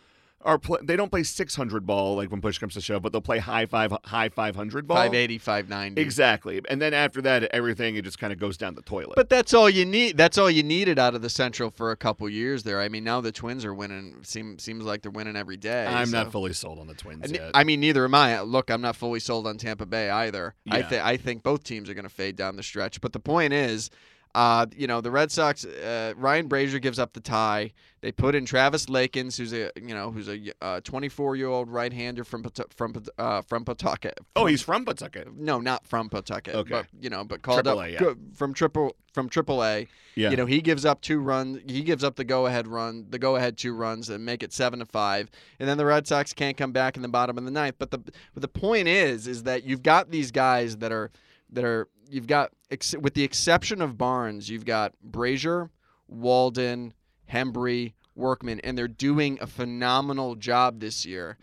[0.43, 3.23] are pl- they don't play 600 ball like when push comes to shove, but they'll
[3.23, 4.99] play high five high 500 ball.
[4.99, 6.03] 580, 590.
[6.03, 9.15] Exactly, and then after that, everything it just kind of goes down the toilet.
[9.17, 10.19] But that's all you need.
[10.19, 12.79] That's all you needed out of the Central for a couple years there.
[12.83, 14.17] I mean, now the Twins are winning.
[14.23, 15.87] Seem, seems like they're winning every day.
[15.87, 17.51] I'm so- not fully sold on the Twins And- yet.
[17.55, 18.43] I mean, neither am I.
[18.43, 20.55] Look, I'm not fully sold on Tampa Bay either.
[20.71, 20.89] I Yeah.
[20.91, 23.01] think I think both teams are going to fade down the stretch.
[23.01, 23.89] But the point is,
[24.35, 25.65] Uh, you know, the Red Sox.
[25.65, 27.73] Uh, Ryan Brasier gives up the tie.
[28.01, 31.93] They put in Travis Lakins, who's a you know who's a 24 year old right
[31.93, 32.45] hander from
[32.75, 34.19] from uh, from Pawtucket.
[34.37, 35.35] Oh, he's from Pawtucket.
[35.37, 36.55] No, not from Pawtucket.
[36.55, 36.71] Okay.
[36.71, 38.13] But, you know, but called Triple up A, yeah.
[38.35, 39.87] from triple from Triple A.
[40.17, 40.31] Yeah.
[40.31, 41.61] You know, he gives up two runs.
[41.67, 44.53] He gives up the go ahead run, the go ahead two runs, and make it
[44.53, 45.31] seven to five.
[45.59, 47.77] And then the Red Sox can't come back in the bottom of the ninth.
[47.79, 51.11] But the but the point is, is that you've got these guys that are
[51.51, 55.71] that are you've got ex- with the exception of Barnes, you've got Brasier,
[56.09, 56.93] Walden,
[57.33, 61.37] Hembree, Workman, and they're doing a phenomenal job this year.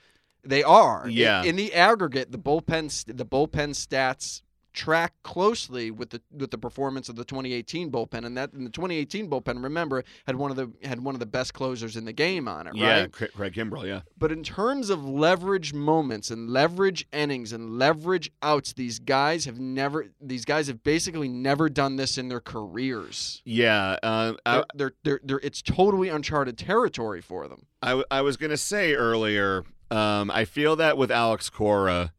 [0.44, 1.06] They are.
[1.06, 1.44] In- Yeah.
[1.44, 4.42] In, the aggregate, the bullpen st- the bullpen stats
[4.74, 8.70] track closely with the with the performance of the 2018 bullpen, and that in the
[8.70, 12.14] 2018 bullpen, remember, had one of the had one of the best closers in the
[12.14, 13.12] game on it, Yeah, right?
[13.12, 13.86] Cra- Craig Kimbrel.
[13.86, 14.02] Yeah.
[14.18, 19.60] But in terms of leverage moments and leverage innings and leverage outs, these guys have
[19.60, 23.42] never these guys have basically never done this in their careers.
[23.46, 23.98] Yeah.
[24.04, 27.66] Uh, I, They're, they're, they're, it's totally uncharted territory for them.
[27.82, 32.14] I, w- I was going to say earlier, um, I feel that with Alex Cora,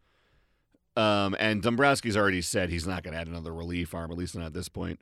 [0.96, 4.36] um, and Dombrowski's already said he's not going to add another relief arm, at least
[4.36, 5.00] not at this point.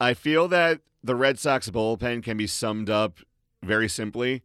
[0.00, 3.20] I feel that the Red Sox bullpen can be summed up
[3.62, 4.42] very simply.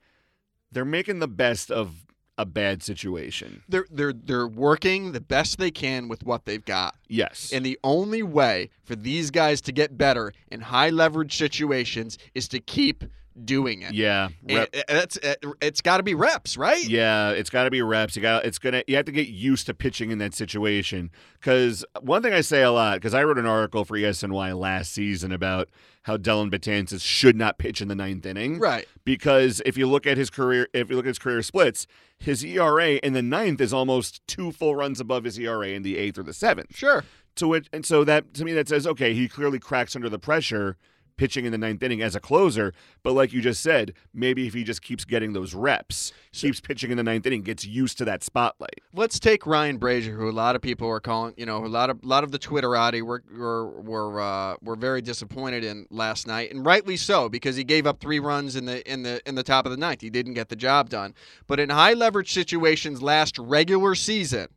[0.72, 2.06] They're making the best of
[2.38, 3.64] a bad situation.
[3.68, 6.96] They're they're they're working the best they can with what they've got.
[7.10, 7.52] Yes.
[7.54, 12.48] And the only way for these guys to get better in high leverage situations is
[12.50, 13.04] to keep
[13.46, 13.94] doing it.
[13.94, 14.30] yeah.
[14.50, 15.18] Rep- it's
[15.62, 16.84] it's got to be reps, right?
[16.88, 18.16] Yeah, it's got to be reps.
[18.16, 21.12] You got it's gonna you have to get used to pitching in that situation.
[21.40, 24.92] Because one thing I say a lot, because I wrote an article for ESNY last
[24.92, 25.70] season about
[26.04, 28.60] how Dellin Betances should not pitch in the ninth inning.
[28.60, 28.88] Right.
[29.06, 32.44] Because if you look at his career, if you look at his career splits, his
[32.44, 36.18] ERA in the ninth is almost two full runs above his ERA in the eighth
[36.18, 36.76] or the seventh.
[36.76, 37.04] Sure.
[37.36, 40.20] To which, and so that to me that says okay, he clearly cracks under the
[40.20, 40.78] pressure
[41.20, 42.74] pitching in the ninth inning as a closer.
[43.04, 46.92] But like you just said, maybe if he just keeps getting those reps, keeps pitching
[46.92, 48.80] in the ninth inning, gets used to that spotlight.
[48.94, 51.90] Let's take Ryan Brasier, who a lot of people are calling, you know, a lot
[51.90, 56.26] of a lot of the Twitterati were were were uh, were very disappointed in last
[56.26, 59.36] night, and rightly so because he gave up three runs in the in the in
[59.36, 60.00] the top of the ninth.
[60.00, 61.14] He didn't get the job done.
[61.48, 64.48] But in high leverage situations last regular season,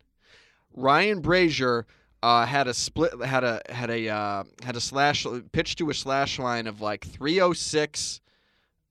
[0.72, 1.84] Ryan Brasier.
[2.22, 5.94] Uh, had a split, had a had a uh, had a slash pitch to a
[5.94, 8.20] slash line of like 306,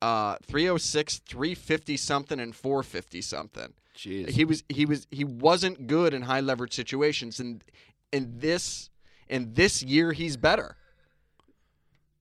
[0.01, 3.73] uh, 306, 350 something, and 450 something.
[3.95, 4.29] Jeez.
[4.31, 7.63] He was he was he wasn't good in high leverage situations, and
[8.11, 8.89] in this
[9.29, 10.75] and this year he's better.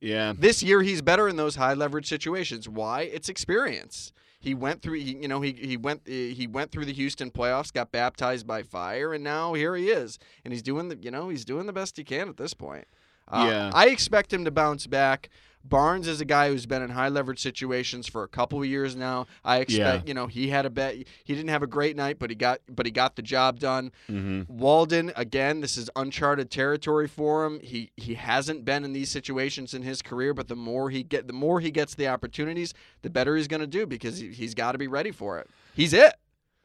[0.00, 0.32] yeah.
[0.36, 2.68] This year he's better in those high leverage situations.
[2.68, 3.02] Why?
[3.02, 4.12] It's experience.
[4.40, 4.94] He went through.
[4.98, 8.62] He, you know, he he went he went through the Houston playoffs, got baptized by
[8.62, 11.72] fire, and now here he is, and he's doing the you know he's doing the
[11.72, 12.86] best he can at this point.
[13.28, 13.70] Uh, Yeah.
[13.74, 15.28] I expect him to bounce back.
[15.62, 18.96] Barnes is a guy who's been in high leverage situations for a couple of years
[18.96, 19.26] now.
[19.44, 20.08] I expect Yeah.
[20.08, 20.96] you know he had a bet.
[20.96, 23.92] He didn't have a great night, but he got but he got the job done.
[24.08, 24.56] Mm-hmm.
[24.56, 27.60] Walden again, this is uncharted territory for him.
[27.60, 31.26] He he hasn't been in these situations in his career, but the more he get
[31.26, 34.54] the more he gets the opportunities, the better he's going to do because he, he's
[34.54, 35.48] got to be ready for it.
[35.74, 36.14] He's it.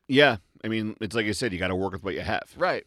[0.08, 0.38] Yeah.
[0.64, 2.44] I mean, it's like I said, you got to work with what you have.
[2.58, 2.86] Right.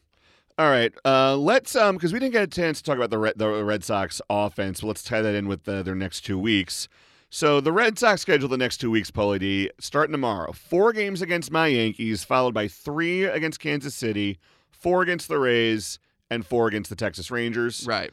[0.58, 3.18] All right, uh, let's um because we didn't get a chance to talk about the
[3.18, 4.80] Red, the Red Sox offense.
[4.80, 6.88] But let's tie that in with uh, their next two weeks.
[7.30, 10.50] So the Red Sox schedule the next two weeks, Paulie D, starting tomorrow.
[10.52, 14.38] Four games against my Yankees, followed by three against Kansas City,
[14.70, 15.98] four against the Rays,
[16.30, 17.84] and four against the Texas Rangers.
[17.86, 18.10] Right.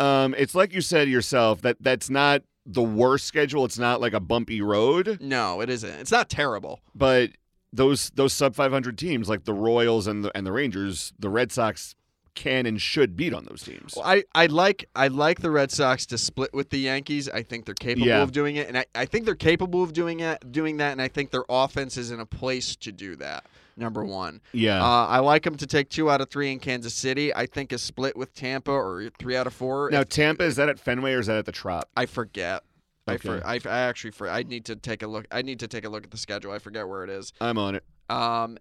[0.00, 3.64] Um, it's like you said yourself that that's not the worst schedule.
[3.66, 5.90] It's not like a bumpy road, No, it isn't.
[6.00, 6.80] It's not terrible.
[6.94, 7.30] but
[7.74, 11.50] those those sub 500 teams like the Royals and the and the Rangers, the Red
[11.52, 11.94] Sox
[12.34, 13.94] can and should beat on those teams.
[13.96, 17.28] Well, I, I like I like the Red Sox to split with the Yankees.
[17.28, 18.22] I think they're capable Yeah.
[18.22, 21.00] of doing it, and I, I think they're capable of doing it doing that, and
[21.02, 23.44] I think their offense is in a place to do that.
[23.76, 24.40] Number one.
[24.52, 24.80] Yeah.
[24.84, 27.34] Uh, I like them to take two out of three in Kansas City.
[27.34, 29.88] I think a split with Tampa or three out of four.
[29.90, 31.88] now if- Tampa is that at Fenway or is that at the Trop?
[31.96, 32.62] I forget.
[33.06, 33.28] I, Okay.
[33.28, 35.26] for, I, I actually for I need to take a look.
[35.30, 36.52] I need to take a look at the schedule.
[36.52, 37.32] I forget where it is.
[37.40, 37.84] I'm on it.
[38.08, 38.58] Um,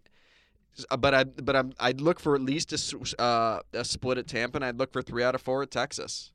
[0.97, 4.57] but I but I'm I'd look for at least a, uh, a split at Tampa,
[4.57, 6.31] and I'd look for three out of four at Texas.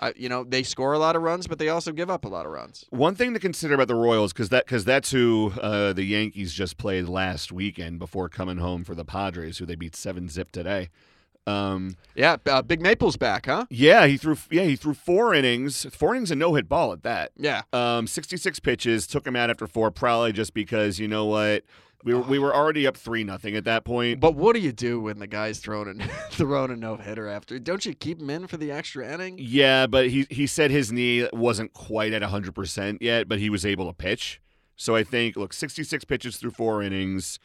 [0.00, 2.28] I, you know they score a lot of runs, but they also give up a
[2.28, 2.84] lot of runs.
[2.90, 6.52] One thing to consider about the Royals, because that because that's who uh, the Yankees
[6.52, 10.52] just played last weekend before coming home for the Padres, who they beat seven zip
[10.52, 10.90] today.
[11.48, 13.66] Um, Yeah, uh, Big Maple's back, huh?
[13.70, 17.02] yeah, he threw yeah he threw four innings, four innings and no hit ball at
[17.04, 17.32] that.
[17.36, 21.64] Yeah, Um, 66 pitches, took him out after four, probably just because you know what,
[22.04, 24.20] We were, we were already up three nothing at that point.
[24.20, 27.58] But what do you do when the guy's thrown a thrown a no hitter after?
[27.58, 29.36] Don't you keep him in for the extra inning?
[29.40, 33.64] Yeah, but he he said his knee wasn't quite at 100% yet, but he was
[33.66, 34.40] able to pitch.
[34.76, 37.40] So I think look, 66 pitches through 4 innings.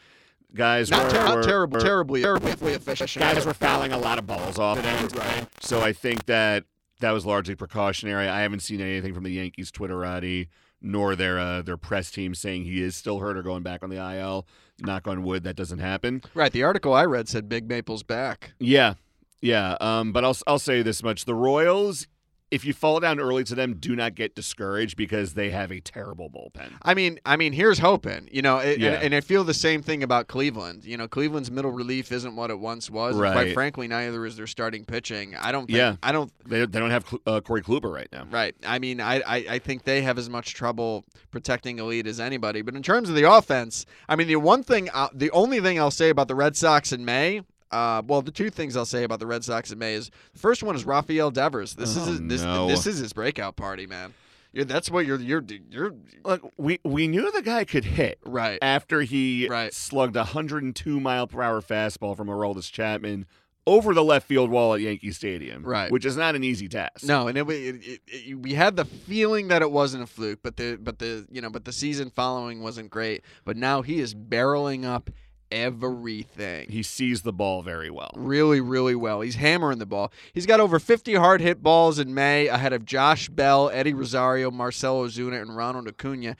[0.55, 3.11] Guys Not, were, ter- not were- terrible, were- terribly, terribly efficient.
[3.19, 4.77] guys were fouling a lot of balls off.
[5.15, 5.47] Right.
[5.61, 6.65] So I think that
[6.99, 8.27] that was largely precautionary.
[8.27, 10.47] I haven't seen anything from the Yankees Twitterati
[10.85, 13.89] nor their uh, their press team saying he is still hurt or going back on
[13.89, 14.45] the IL.
[14.79, 16.21] Knock on wood, that doesn't happen.
[16.33, 16.51] Right.
[16.51, 18.53] The article I read said Big Maple's back.
[18.59, 18.95] Yeah,
[19.41, 19.77] yeah.
[19.81, 22.07] Um, but I'll I'll say this much: the Royals,
[22.53, 25.79] if you fall down early to them, do not get discouraged because they have a
[25.79, 26.71] terrible bullpen.
[26.83, 28.29] I mean, I mean, here's hoping.
[28.31, 28.93] You know, it, Yeah.
[28.93, 30.85] and, and I feel the same thing about Cleveland.
[30.85, 33.15] You know, Cleveland's middle relief isn't what it once was.
[33.15, 33.53] and Quite Right.
[33.53, 35.35] frankly, neither is their starting pitching.
[35.35, 35.65] I don't.
[35.65, 35.95] Think, Yeah.
[36.03, 36.31] I don't.
[36.47, 38.27] They, they don't have uh, Corey Kluber right now.
[38.29, 38.55] Right.
[38.65, 42.19] I mean, I, I I think they have as much trouble protecting a lead as
[42.19, 42.61] anybody.
[42.61, 45.79] But in terms of the offense, I mean, the one thing, uh, the only thing
[45.79, 47.41] I'll say about the Red Sox in May.
[47.73, 50.39] Uh, well, the two things I'll say about the Red Sox in May is the
[50.39, 51.73] first one is Rafael Devers.
[51.75, 52.67] This is Oh, his, this no.
[52.67, 54.13] this is his breakout party, man.
[54.51, 58.59] You're, that's what you're you're you're Look, we we knew the guy could hit right.
[58.61, 59.73] after he Right.
[59.73, 63.25] slugged a 102 mile per hour fastball from Aroldis Chapman
[63.65, 65.63] over the left field wall at Yankee Stadium.
[65.63, 65.89] Right.
[65.89, 67.03] which is not an easy task.
[67.05, 70.39] No, and it, it, it, it, we had the feeling that it wasn't a fluke,
[70.43, 73.23] but the but the you know but the season following wasn't great.
[73.45, 75.09] But now he is barreling up
[75.53, 76.69] everything.
[76.69, 78.11] he sees the ball very well.
[78.15, 79.21] really, really well.
[79.21, 80.11] He's hammering the ball.
[80.33, 84.51] He's got over 50 hard hit balls in May ahead of Josh Bell, Eddie Rosario,
[84.51, 86.35] Marcell Ozuna, and Ronald Acuna.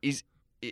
[0.00, 0.22] He's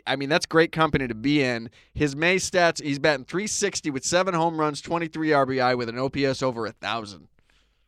[0.06, 1.68] I mean, that's great company to be in.
[1.92, 6.42] His May stats, he's batting 360 with seven home runs, 23 RBI with an OPS
[6.42, 7.28] over a 1,000.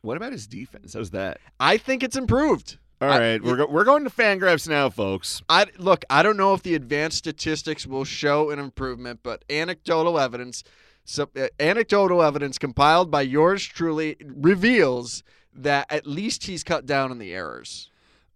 [0.01, 0.93] What about his defense?
[0.93, 1.39] How's that?
[1.59, 2.77] I think it's improved.
[3.05, 5.41] All I- right, we're go- we're going to fan Fangraphs now, folks.
[5.47, 6.03] I look.
[6.09, 10.63] I don't know if the advanced statistics will show an improvement, but anecdotal evidence,
[11.03, 17.11] so, uh, anecdotal evidence compiled by yours truly reveals that at least he's cut down
[17.11, 17.91] on the errors.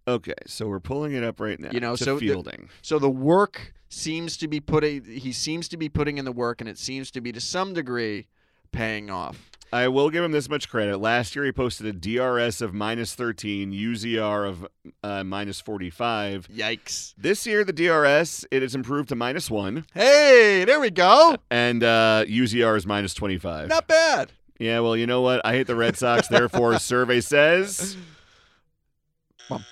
[0.08, 1.70] Okay, so we're pulling it up right now.
[1.72, 2.68] You know, to so the- fielding.
[2.82, 5.04] So the work seems to be putting.
[5.04, 7.74] He seems to be putting in the work, and it seems to be to some
[7.74, 8.28] degree
[8.72, 9.49] paying off.
[9.72, 10.98] I will give him this much credit.
[10.98, 14.66] Last year, he posted a DRS of minus 13, UZR of
[15.04, 16.48] uh, minus 45.
[16.48, 17.14] Yikes!
[17.16, 21.36] This year, the DRS it has improved to minus one, Hey, there we go.
[21.50, 23.68] and uh, UZR is minus 25.
[23.68, 24.32] Not bad.
[24.58, 25.40] Yeah, well, you know what?
[25.44, 26.26] I hate the Red Sox.
[26.28, 27.96] Therefore, survey says.
[29.48, 29.64] Bum.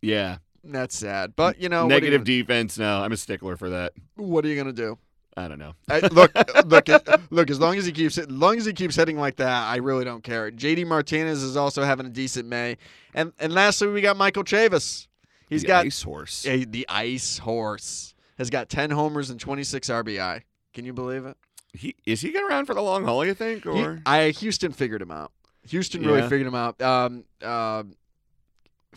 [0.00, 2.78] Yeah, That's sad, but you know, negative you, defense.
[2.78, 3.92] No, I'm a stickler for that.
[4.16, 4.96] what are you gonna do?
[5.36, 5.74] I don't know.
[5.90, 6.32] I, look,
[6.66, 6.88] look,
[7.30, 7.50] look.
[7.50, 10.04] As long as he keeps, as long as he keeps hitting like that, I really
[10.04, 10.50] don't care.
[10.50, 12.76] JD Martinez is also having a decent May,
[13.14, 15.08] and and lastly, we got Michael Chavis.
[15.48, 16.46] He's The got the ice horse.
[16.46, 18.14] a, the ice horse.
[18.38, 20.42] Has got ten homers and twenty six RBI.
[20.72, 21.36] Can you believe it?
[21.72, 23.24] He is he getting around for the long haul?
[23.24, 25.32] You think, He- or I Houston figured him out.
[25.68, 26.28] Houston really Yeah.
[26.28, 26.80] figured him out.
[26.82, 27.82] Um, uh,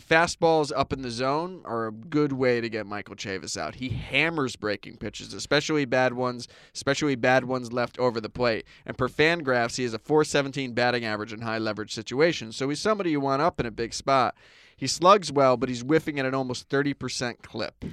[0.00, 3.76] fastballs up in the zone are a good way to get Michael Chavis out.
[3.76, 8.64] He hammers breaking pitches, especially bad ones, especially bad ones left over the plate.
[8.86, 12.56] And per Fangraphs, he has a 417 batting average in high leverage situations.
[12.56, 14.34] So he's somebody you want up in a big spot.
[14.76, 17.84] He slugs well, but he's whiffing at an almost 30% clip.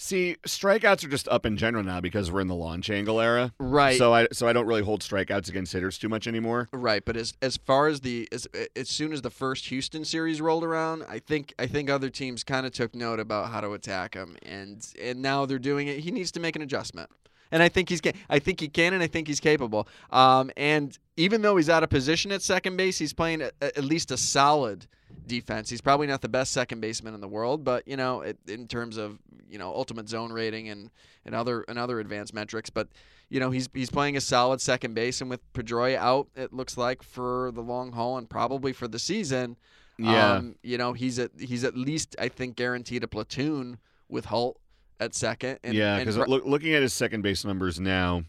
[0.00, 3.52] See strikeouts are just up in general now because we're in the launch angle era.
[3.58, 3.98] Right.
[3.98, 6.68] So I so I don't really hold strikeouts against hitters too much anymore.
[6.72, 10.40] Right, but as as far as the as as soon as the first Houston series
[10.40, 13.72] rolled around, I think I think other teams kind of took note about how to
[13.72, 16.00] attack him, and and now they're doing it.
[16.00, 17.10] He needs to make an adjustment,
[17.52, 19.88] and I think he's I think he can, and I think he's capable.
[20.10, 23.84] Um, and even though he's out of position at second base, he's playing a, at
[23.84, 24.86] least a solid
[25.26, 25.70] defense.
[25.70, 28.66] He's probably not the best second baseman in the world, but you know, it, in
[28.68, 30.90] terms of you know ultimate zone rating and
[31.24, 32.88] and other and other advanced metrics, but
[33.28, 36.76] you know he's he's playing a solid second base, and with Pedroia out, it looks
[36.76, 39.56] like for the long haul and probably for the season.
[39.98, 40.34] Yeah.
[40.36, 44.59] um, you know he's at he's at least I think guaranteed a platoon with Holt
[45.00, 45.58] at second.
[45.64, 48.22] And, yeah, because looking at his second base numbers now,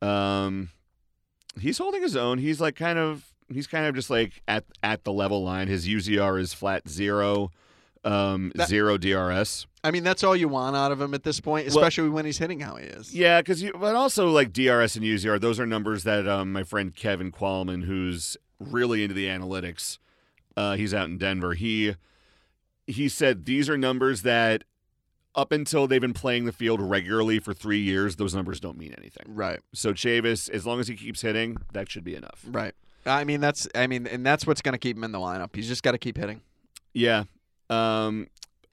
[0.00, 0.70] um,
[1.58, 2.38] he's holding his own.
[2.38, 5.68] He's like kind of he's kind of just like at at the level line.
[5.68, 7.50] His UZR is flat zero,
[8.04, 9.66] um, That- zero DRS.
[9.84, 12.24] I mean that's all you want out of him at this point, Well- especially when
[12.24, 13.12] he's hitting how he is.
[13.14, 16.62] Yeah, because you, but also like DRS and UZR, those are numbers that um, my
[16.62, 19.98] friend Kevin Qualman, who's really into the analytics,
[20.56, 21.54] uh, he's out in Denver.
[21.54, 21.96] He
[22.86, 24.64] he said these are numbers that
[25.34, 28.94] up until they've been playing the field regularly for three years, those numbers don't mean
[28.98, 29.26] anything.
[29.28, 29.60] Right.
[29.72, 32.44] So Chavis, as long as he keeps hitting, that should be enough.
[32.46, 32.74] Right.
[33.04, 35.56] I mean that's I mean and that's what's going to keep him in the lineup.
[35.56, 36.40] He's just got to keep hitting.
[36.94, 37.24] Yeah.
[37.68, 38.28] Um,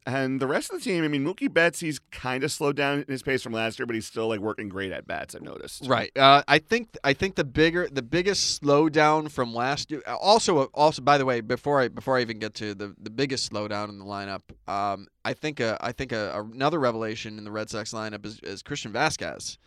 [0.10, 3.00] and the rest of the team, I mean, Mookie Betts, he's kind of slowed down
[3.00, 5.36] in his pace from last year, but he's still like working great at bats.
[5.36, 5.86] I've noticed.
[5.88, 6.12] Right.
[6.17, 10.02] Uh, I think I think the bigger the biggest slowdown from last year.
[10.08, 13.52] Also, also by the way, before I before I even get to the, the biggest
[13.52, 17.52] slowdown in the lineup, um, I think uh, I think uh, another revelation in the
[17.52, 19.58] Red Sox lineup is, is Christian Vasquez.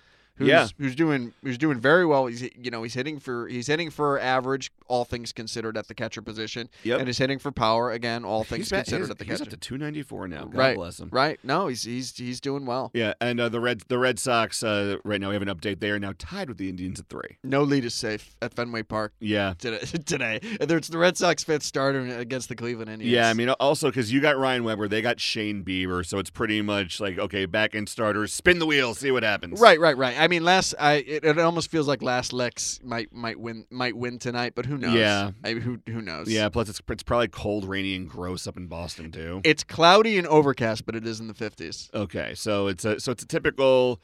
[0.42, 0.68] Who's, Yeah.
[0.78, 2.26] who's doing who's doing very well.
[2.26, 5.94] He's you know he's hitting for he's hitting for average, all things considered, at the
[5.94, 6.98] catcher position, Yep.
[7.00, 9.48] and he's hitting for power again, all things He's, considered he's, at the he's up
[9.48, 10.44] to 294 now.
[10.44, 11.08] God right, bless him.
[11.12, 11.38] right.
[11.42, 12.90] No, he's he's he's doing well.
[12.94, 15.80] Yeah, and uh, the Red the Red Sox uh, right now we have an update.
[15.80, 17.38] They are now tied with the Indians at three.
[17.42, 19.54] No lead is safe at Fenway Park Yeah.
[19.58, 19.78] today.
[20.06, 23.12] today, it's the Red Sox fifth starter against the Cleveland Indians.
[23.12, 26.30] Yeah, I mean, also because you got Ryan Weber, they got Shane Bieber, so it's
[26.30, 29.60] pretty much like okay, back end starters, spin the wheel, see what happens.
[29.60, 30.16] Right, right, right.
[30.18, 33.96] I mean, last I it, it almost feels like last Lex might might win might
[33.96, 34.94] win tonight, but who knows?
[34.94, 35.32] Yeah.
[35.44, 36.28] I who who knows?
[36.28, 36.48] Yeah.
[36.48, 39.40] Plus, it's it's probably cold, rainy, and gross up in Boston too.
[39.44, 41.90] It's cloudy and overcast, but it is in the fifties.
[41.94, 44.00] Okay, so it's a so it's a typical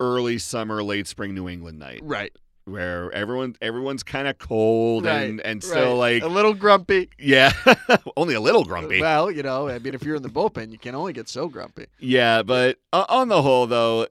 [0.00, 2.32] early summer, late spring New England night Right,
[2.64, 6.20] where everyone everyone's kind of cold and and still right.
[6.20, 7.08] like a little grumpy.
[7.18, 7.52] yeah,
[8.16, 9.00] only a little grumpy.
[9.00, 11.48] Well, you know, I mean, if you're in the bullpen, you can only get so
[11.48, 11.86] grumpy.
[11.98, 14.06] Yeah, but uh, on the whole, though,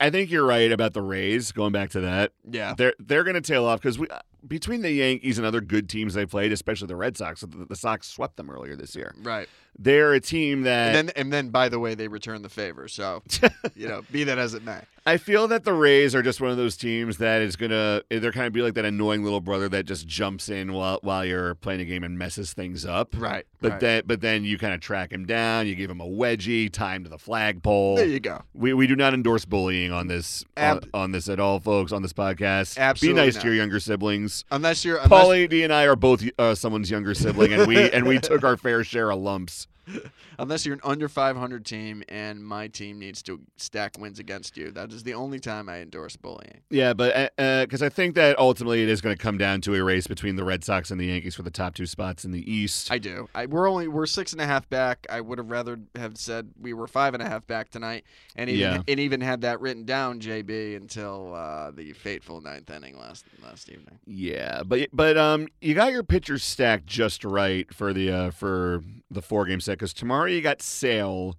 [0.00, 1.52] I think you're right about the Rays.
[1.52, 4.82] Going back to that, Yeah, they're they're going to tail off because we uh, between
[4.82, 7.40] the Yankees and other good teams they played, especially the Red Sox.
[7.40, 9.14] The, the Sox swept them earlier this year.
[9.22, 9.48] right.
[9.78, 12.88] They're a team that And then and then by the way, they return the favor.
[12.88, 13.22] So
[13.74, 14.80] you know, be that as it may.
[15.06, 18.32] I feel that the Rays are just one of those teams that is gonna they're
[18.32, 21.56] kind of be like that annoying little brother that just jumps in while while you're
[21.56, 23.14] playing a game and messes things up.
[23.16, 23.44] Right.
[23.60, 23.80] But right.
[23.80, 26.94] then but then you kind of track him down, you give him a wedgie, tie
[26.96, 27.96] him to the flagpole.
[27.96, 28.42] there you go.
[28.54, 31.92] We, we do not endorse bullying on this on, on this at all, folks.
[31.92, 33.42] On this podcast, Absolutely be nice not.
[33.42, 34.44] to your younger siblings.
[34.50, 37.90] Unless you're unless, Paulie D and I are both uh, someone's younger sibling, and we
[37.90, 39.63] and we took our fair share of lumps.
[40.38, 44.70] unless you're an under 500 team and my team needs to stack wins against you.
[44.70, 46.60] That is the only time I endorse bullying.
[46.70, 49.82] Yeah, but because I think that ultimately it is going to come down to a
[49.84, 52.50] race between the Red Sox and the Yankees for the top two spots in the
[52.52, 52.90] East.
[52.90, 53.28] I do.
[53.34, 55.06] I, we're only we're six and a half back.
[55.10, 58.04] I would have rather have said we were five and a half back tonight,
[58.36, 58.82] and even Yeah.
[58.88, 63.68] and even had that written down, JB, until uh, the fateful ninth inning last last
[63.68, 63.98] evening.
[64.06, 68.82] yeah, but but um, you got your pitchers stacked just right for the uh, for
[69.10, 71.36] the four game set because tomorrow you got Sale,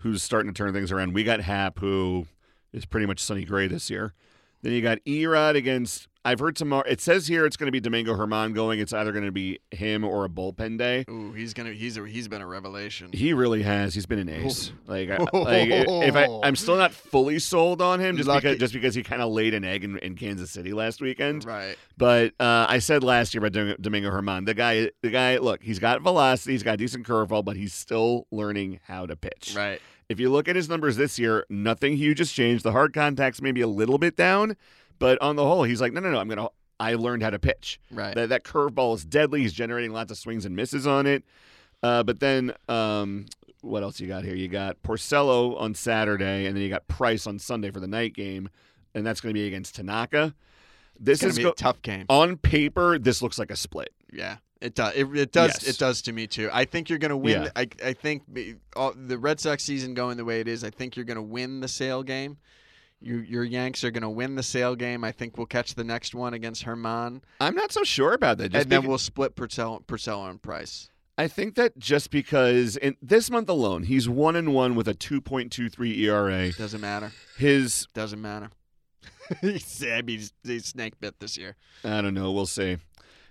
[0.00, 1.14] who's starting to turn things around.
[1.14, 2.26] We got Happ, who
[2.72, 4.14] is pretty much Sonny Gray this year.
[4.62, 6.08] Then you got Erod against.
[6.24, 6.82] I've heard tomorrow.
[6.86, 8.80] It says here it's going to be Domingo German going.
[8.80, 11.04] It's either going to be him or a bullpen day.
[11.08, 13.10] Ooh, he's gonna he's a, he's been a revelation.
[13.12, 13.94] He really has.
[13.94, 14.72] He's been an ace.
[14.86, 18.48] Like, I, like if I, I'm still not fully sold on him, just Lucky.
[18.48, 21.46] because just because he kind of laid an egg in, in Kansas City last weekend.
[21.46, 21.76] Right.
[21.96, 25.38] But uh, I said last year about Domingo German, the guy, the guy.
[25.38, 29.54] Look, he's got velocity, he's got decent curveball, but he's still learning how to pitch.
[29.56, 29.80] Right.
[30.08, 32.64] If you look at his numbers this year, nothing huge has changed.
[32.64, 34.56] The hard contacts maybe a little bit down,
[34.98, 36.18] but on the whole, he's like, no, no, no.
[36.18, 36.48] I'm gonna.
[36.80, 37.80] I learned how to pitch.
[37.90, 38.14] Right.
[38.14, 39.40] That that curveball is deadly.
[39.42, 41.24] He's generating lots of swings and misses on it.
[41.82, 43.26] Uh, but then, um,
[43.60, 44.34] what else you got here?
[44.34, 48.14] You got Porcello on Saturday, and then you got Price on Sunday for the night
[48.14, 48.48] game,
[48.94, 50.34] and that's going to be against Tanaka.
[50.98, 52.06] This is be go- a tough game.
[52.08, 52.98] on paper.
[52.98, 53.90] This looks like a split.
[54.12, 54.94] Yeah, it does.
[54.94, 55.50] It, it does.
[55.62, 55.68] Yes.
[55.68, 56.50] It does to me too.
[56.52, 57.42] I think you're going to win.
[57.42, 57.50] Yeah.
[57.54, 60.64] I I think the- all, the Red Sox season going the way it is.
[60.64, 62.38] I think you're going to win the Sale game.
[63.00, 65.04] You, your Yanks are going to win the Sale game.
[65.04, 68.50] I think we'll catch the next one against German, I'm not so sure about that.
[68.50, 70.90] Just and then we'll split Porcello, Porcello and Price.
[71.16, 74.94] I think that just because in this month alone, he's one and one with a
[74.94, 76.52] 2.23 ERA.
[76.52, 77.12] Doesn't matter.
[77.36, 78.50] His Doesn't matter.
[79.40, 81.56] he's, I mean, he's, he's snake bit this year.
[81.84, 82.32] I don't know.
[82.32, 82.78] We'll see.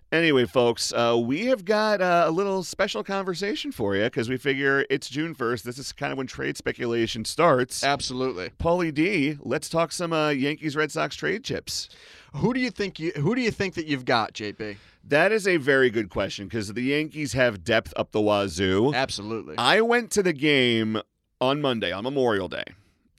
[0.10, 4.38] Anyway, folks, uh, we have got uh, a little special conversation for you because we
[4.38, 5.64] figure it's June 1st.
[5.64, 7.84] This is kind of when trade speculation starts.
[7.84, 8.52] Absolutely.
[8.58, 11.90] Paulie D, let's talk some uh, Yankees Red Sox trade chips.
[12.36, 13.12] Who do you think you?
[13.18, 14.78] Who do you think that you've got, JB?
[15.04, 18.94] That is a very good question because the Yankees have depth up the wazoo.
[18.94, 19.58] Absolutely.
[19.58, 21.02] I went to the game
[21.42, 22.64] on Monday, on Memorial Day.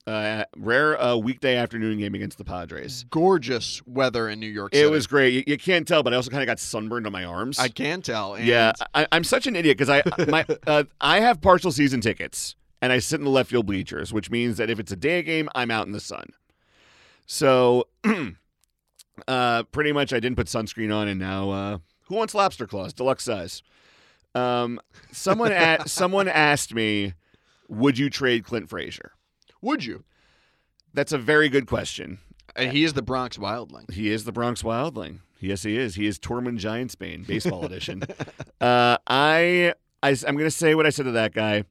[0.08, 3.04] Uh, rare uh, weekday afternoon game against the Padres.
[3.10, 4.86] Gorgeous weather in New York City.
[4.86, 5.34] It was great.
[5.34, 7.58] You, you can't tell, but I also kind of got sunburned on my arms.
[7.58, 8.34] I can tell.
[8.34, 12.00] And Yeah, I, I'm such an idiot because I my uh, I have partial season
[12.00, 14.96] tickets and I sit in the left field bleachers, which means that if it's a
[14.96, 16.30] day game, I'm out in the sun.
[17.26, 17.88] So,
[19.28, 22.94] uh, pretty much, I didn't put sunscreen on, and now uh, who wants lobster claws,
[22.94, 23.62] deluxe size?
[24.34, 24.80] Um,
[25.12, 27.12] someone a- someone asked me,
[27.68, 29.12] "Would you trade Clint Frazier?"
[29.60, 30.04] Would you?
[30.94, 32.18] That's a very good question.
[32.56, 33.90] And he is the Bronx Wildling.
[33.92, 35.20] He is the Bronx Wildling.
[35.40, 35.94] Yes, he is.
[35.94, 38.02] He is Tormund Giantsbane, baseball edition.
[38.60, 41.62] Uh, I, I, am going to say what I said to that guy.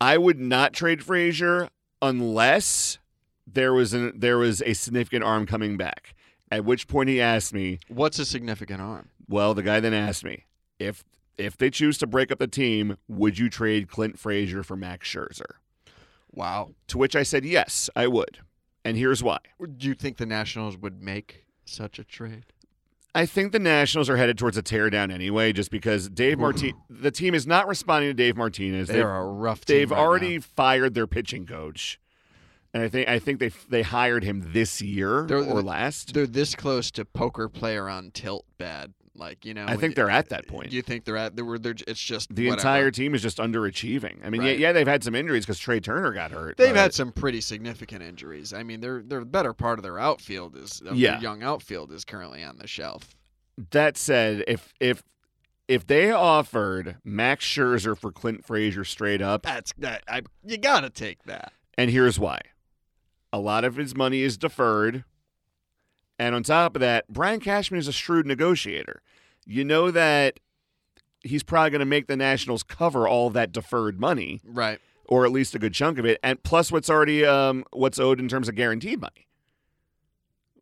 [0.00, 1.68] I would not trade Frazier
[2.00, 2.98] unless
[3.46, 6.14] there was an there was a significant arm coming back.
[6.50, 9.10] At which point he asked me, What's a significant arm?
[9.28, 10.44] well, the guy then asked me,
[10.78, 11.04] if
[11.36, 15.06] if they choose to break up the team, would you trade Clint Frazier for Max
[15.06, 15.56] Scherzer?
[16.36, 16.70] Wow.
[16.88, 18.38] To which I said, yes, I would.
[18.84, 19.38] And here's why.
[19.76, 22.44] Do you think the Nationals would make such a trade?
[23.14, 27.10] I think the Nationals are headed towards a teardown anyway, just because Dave Martin, the
[27.10, 28.88] team is not responding to Dave Martinez.
[28.88, 29.76] They're They've, a rough team.
[29.78, 30.44] they've right already now.
[30.54, 31.98] fired their pitching coach,
[32.74, 36.12] and I think I think they they hired him this year They're- or last.
[36.12, 38.92] They're this close to poker player on tilt bad.
[39.18, 40.70] Like you know, I think they're at that point.
[40.70, 41.36] Do you think they're at?
[41.36, 41.58] They were.
[41.58, 41.74] They're.
[41.86, 42.60] It's just The whatever.
[42.60, 44.24] entire team is just underachieving.
[44.24, 44.58] I mean, Right.
[44.58, 46.56] yeah, yeah, they've had some injuries because Trea Turner got hurt.
[46.56, 48.52] They've but- had some pretty significant injuries.
[48.52, 51.12] I mean, they're they're the better part of their outfield is Yeah.
[51.12, 53.16] their young outfield is currently on the shelf.
[53.70, 55.02] That said, if if
[55.68, 60.04] if they offered Max Scherzer for Clint Frazier straight up, That's that.
[60.08, 61.52] I you gotta take that.
[61.76, 62.40] and here's why:
[63.32, 65.04] a lot of his money is deferred,
[66.18, 69.02] and on top of that, Brian Cashman is a shrewd negotiator.
[69.44, 70.40] You know that
[71.22, 74.78] he's probably going to make the Nationals cover all that deferred money, Right.
[75.04, 78.18] or at least a good chunk of it, and plus what's already um, what's owed
[78.20, 79.26] in terms of guaranteed money,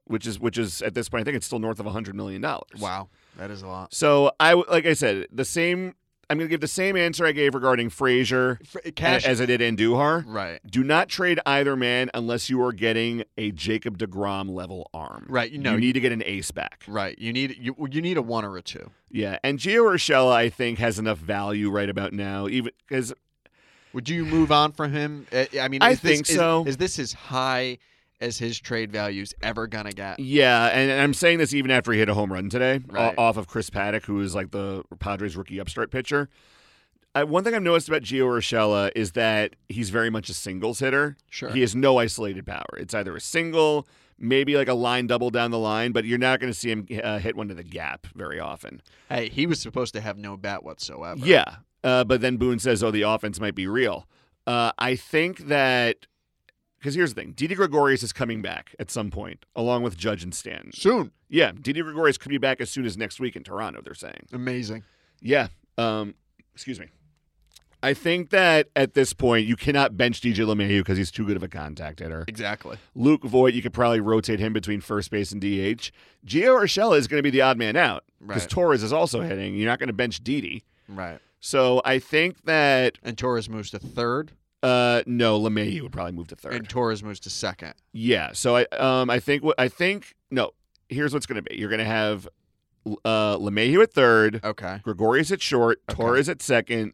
[0.04, 2.42] which is which is at this point I think it's still north of hundred million
[2.42, 2.78] dollars.
[2.80, 3.08] Wow.
[3.36, 3.92] That is a lot.
[3.94, 5.94] So I like I said the same.
[6.30, 9.26] I'm going to give the same answer I gave regarding Frazier Fr- Cash.
[9.26, 10.24] as I did Andujar.
[10.26, 10.60] right.
[10.68, 15.26] Do not trade either man unless you are getting a Jacob Degrom level arm.
[15.28, 15.50] Right.
[15.50, 15.72] You know.
[15.74, 16.82] you need to get an ace back.
[16.88, 17.18] right.
[17.18, 18.90] You need you you need a one or a two.
[19.10, 23.12] Yeah, and Gio Urshela I think has enough value right about now, even because
[23.92, 25.26] Would you move on from him?
[25.32, 26.64] I mean, I is this- think is- so.
[26.66, 27.78] Is this as high
[28.24, 30.18] as his trade value's ever gonna get?
[30.18, 33.14] yeah, and and I'm saying this even after he hit a home run today Right.
[33.18, 36.28] off of Chris Paddack, who is like the Padres rookie upstart pitcher.
[37.16, 40.80] I, one thing I've noticed about Gio Urshela is that he's very much a singles
[40.80, 41.16] hitter.
[41.30, 41.50] Sure.
[41.50, 42.66] He has no isolated power.
[42.76, 43.86] It's either a single,
[44.18, 46.88] maybe like a line double down the line, but you're not going to see him
[47.04, 48.82] uh, hit one to the gap very often.
[49.08, 51.20] Hey, he was supposed to have no bat whatsoever.
[51.24, 51.44] Yeah,
[51.84, 54.08] uh, but then Boone says, "Oh, the offense might be real."
[54.44, 56.06] Uh, I think that
[56.84, 60.22] because here's the thing: Didi Gregorius is coming back at some point, along with Judge
[60.22, 60.70] and Stanton.
[60.74, 61.12] Soon.
[61.30, 63.80] Yeah, Didi Gregorius could be back as soon as next week in Toronto.
[63.82, 64.26] They're saying.
[64.34, 64.82] Amazing.
[65.22, 65.48] Yeah.
[65.78, 66.14] Um,
[66.52, 66.88] excuse me.
[67.82, 71.36] I think that at this point you cannot bench DJ LeMahieu because he's too good
[71.36, 72.24] of a contact hitter.
[72.28, 72.76] Exactly.
[72.94, 75.90] Luke Voit, you could probably rotate him between first base and DH.
[76.26, 78.50] Gio Urshela is going to be the odd man out because Right.
[78.50, 79.54] Torres is also hitting.
[79.54, 80.62] You're not going to bench Didi.
[80.88, 81.18] Right.
[81.40, 84.32] So I think that And Torres moves to third,
[84.64, 86.54] uh, no, LeMahieu would probably move to third.
[86.54, 87.74] and Torres moves to second.
[87.92, 88.32] yeah.
[88.32, 90.52] So I um I think I think no.
[90.88, 91.56] Here's what's going to be.
[91.56, 92.28] You're going to have
[93.04, 94.80] uh LeMahieu at third, Okay.
[94.82, 95.96] Gregorius at short, Okay.
[95.96, 96.92] Torres at second,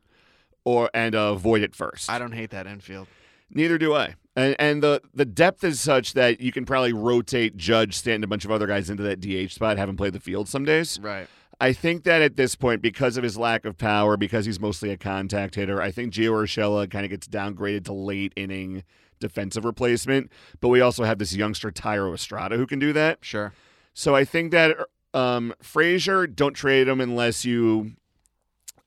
[0.64, 2.10] or and uh, Voit at first.
[2.10, 3.08] I don't hate that infield.
[3.52, 4.14] Neither do I.
[4.36, 8.28] And, and the the depth is such that you can probably rotate Judge, Stanton, a
[8.28, 10.98] bunch of other guys into that DH spot, have him play the field some days.
[11.02, 11.26] Right.
[11.60, 14.90] I think that at this point, because of his lack of power, because he's mostly
[14.90, 18.82] a contact hitter, I think Gio Urshela kind of gets downgraded to late inning
[19.20, 20.32] defensive replacement.
[20.60, 23.18] But we also have this youngster Thairo Estrada who can do that.
[23.20, 23.52] Sure.
[23.92, 24.76] So I think that
[25.12, 27.92] um, Frazier, don't trade him unless you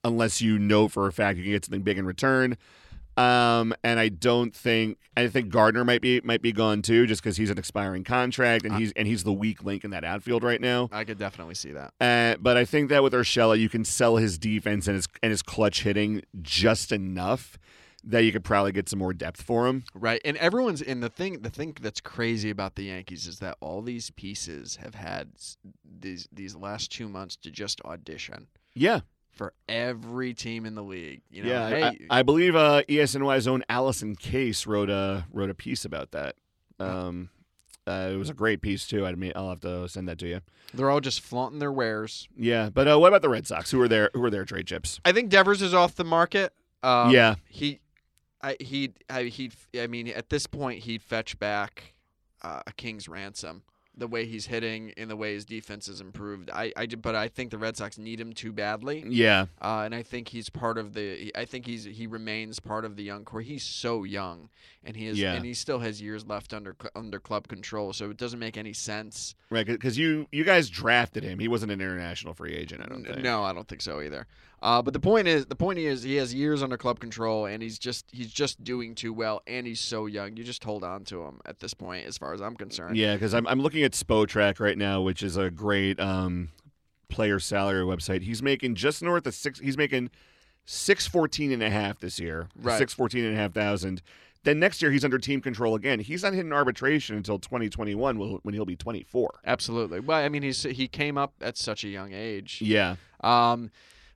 [0.02, 2.56] unless you know for a fact you can get something big in return.
[3.16, 7.22] Um, and I don't think I think Gardner might be might be gone too, just
[7.22, 10.42] because he's an expiring contract and he's and he's the weak link in that outfield
[10.42, 10.88] right now.
[10.92, 11.92] I could definitely see that.
[12.00, 15.30] Uh, but I think that with Urshela, you can sell his defense and his and
[15.30, 17.58] his clutch hitting just enough
[18.06, 19.84] that you could probably get some more depth for him.
[19.94, 20.20] Right.
[20.24, 23.80] And everyone's in the thing the thing that's crazy about the Yankees is that all
[23.80, 25.30] these pieces have had
[26.00, 29.00] these these last 2 months to just audition Yeah,
[29.34, 31.22] for every team in the league.
[31.30, 31.64] You know, yeah.
[31.66, 35.84] I- hey, I, I believe uh, ESNY's own Allison Case wrote a wrote a piece
[35.84, 36.36] about that.
[36.80, 37.30] Um,
[37.86, 39.04] uh, it was a great piece too.
[39.06, 40.40] I mean, I'll have to send that to you.
[40.72, 42.28] they're all just flaunting their wares.
[42.36, 43.70] Yeah, but uh, what about the Red Sox?
[43.70, 45.00] Who are their who are their trade chips?
[45.04, 46.52] I think Devers is off the market.
[46.82, 47.80] Um, yeah, he,
[48.42, 51.94] I he I he I mean at this point he'd fetch back
[52.42, 53.62] uh, a king's ransom.
[53.96, 57.28] The way he's hitting and the way his defense has improved, I, I but I
[57.28, 60.78] think the Red Sox need him too badly, yeah, uh, and I think he's part
[60.78, 61.30] of the.
[61.36, 63.40] I think he's he remains part of the young core.
[63.40, 64.48] He's so young,
[64.82, 65.34] and he is, Yeah.
[65.34, 67.92] and he still has years left under under club control.
[67.92, 69.36] So it doesn't make any sense.
[69.48, 69.64] right.
[69.64, 71.38] Because you you guys drafted him.
[71.38, 72.82] He wasn't an international free agent.
[72.84, 73.18] I don't think.
[73.22, 74.26] No, I don't think so either.
[74.64, 77.62] Uh, but the point is, the point is, he has years under club control, and
[77.62, 80.36] he's just he's just doing too well, and he's so young.
[80.38, 82.96] You just hold on to him at this point, as far as I'm concerned.
[82.96, 86.48] Yeah, because I'm I'm looking at Spotrac right now, which is a great um,
[87.10, 88.22] player salary website.
[88.22, 89.60] He's making just north of six.
[89.60, 90.10] He's making
[90.64, 92.78] six fourteen and a half this year, Right.
[92.78, 94.00] six fourteen and a half thousand.
[94.44, 96.00] Then next year he's under team control again.
[96.00, 99.40] He's not hitting arbitration until 2021 when when he'll be 24.
[99.46, 100.00] Absolutely.
[100.00, 102.60] Well, I mean, he's he came up at such a young age.
[102.62, 103.70] Yeah, Um,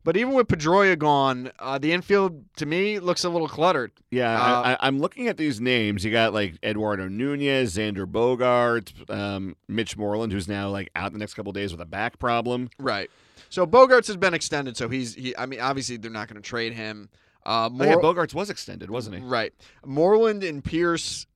[0.08, 3.92] but even with Pedroia gone, uh, the infield to me looks a little cluttered.
[4.10, 4.40] yeah.
[4.40, 6.02] Uh, I, I, I'm looking at these names.
[6.02, 11.18] You got like Eduardo Nunez, Xander Bogaerts, um, Mitch Moreland, who's now like out the
[11.18, 12.70] next couple days with a back problem.
[12.78, 13.10] Right.
[13.50, 15.36] So Bogaerts has been extended, so he's he.
[15.36, 17.10] I mean, obviously they're not going to trade him.
[17.44, 19.22] Uh, Oh, yeah, Bogaerts was extended, wasn't he?
[19.22, 19.52] Right.
[19.84, 21.26] Moreland and Pearce.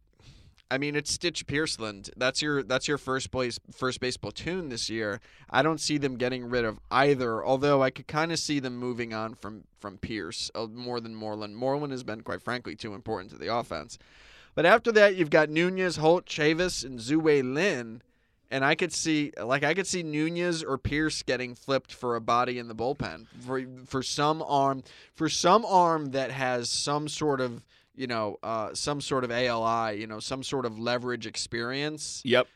[0.72, 2.08] I mean, it's Stitch Pierceland.
[2.16, 5.20] That's your that's your first place first base platoon this year.
[5.50, 7.44] I don't see them getting rid of either.
[7.44, 11.14] Although I could kind of see them moving on from from Pearce uh, more than
[11.14, 11.56] Moreland.
[11.56, 13.98] Moreland has been quite frankly too important to the offense.
[14.54, 18.00] But after that, you've got Nunez, Holt, Chavis, and Zue Lin.
[18.50, 22.20] And I could see, like, I could see Nunez or Pearce getting flipped for a
[22.20, 27.40] body in the bullpen for for some arm, for some arm that has some sort
[27.40, 27.64] of,
[27.94, 32.46] you know, uh, some sort of ALI, you know, some sort of leverage experience Yep.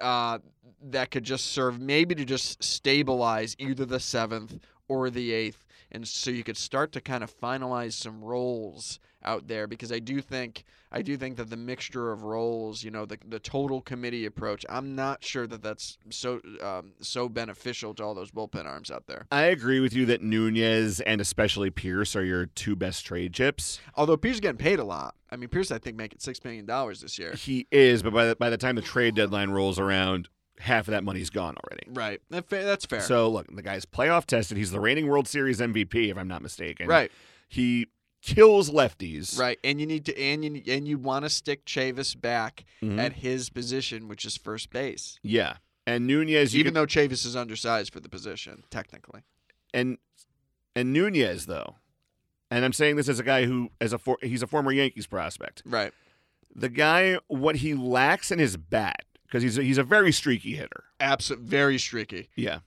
[0.00, 0.38] uh,
[0.82, 6.06] that could just serve maybe to just stabilize either the seventh or the eighth, and
[6.06, 10.20] so you could start to kind of finalize some roles out there because I do
[10.20, 14.26] think I do think that the mixture of roles, you know, the the total committee
[14.26, 18.90] approach, I'm not sure that that's so um, so beneficial to all those bullpen arms
[18.90, 19.26] out there.
[19.32, 23.80] I agree with you that Nunez and especially Pearce are your two best trade chips.
[23.94, 25.14] Although Pearce is getting paid a lot.
[25.30, 27.32] I mean, Pearce I think making six million dollars this year.
[27.34, 30.28] He is, but by the, by the time the trade deadline rolls around,
[30.60, 31.86] half of that money's gone already.
[31.88, 32.20] Right.
[32.30, 33.00] That's fair.
[33.00, 34.56] So look, the guy's playoff tested.
[34.56, 36.86] He's the reigning World Series MVP, if I'm not mistaken.
[36.86, 37.10] right.
[37.48, 37.88] He
[38.24, 39.38] kills lefties.
[39.38, 42.98] Right, and you need to and you and you want to stick Chavis back Mhm.
[42.98, 45.18] at his position, which is first base.
[45.22, 45.56] Yeah.
[45.86, 49.22] And Nunez, Even could- though Chavis is undersized for the position, technically.
[49.74, 49.98] and
[50.76, 51.76] and Nunez though,
[52.50, 55.06] and I'm saying this as a guy who, as a for, he's a former Yankees
[55.06, 55.62] prospect.
[55.66, 55.92] Right.
[56.56, 60.54] The guy, what he lacks in his bat, because he's a, he's a very streaky
[60.56, 60.84] hitter.
[61.00, 62.28] Absolutely, very streaky.
[62.36, 62.60] Yeah.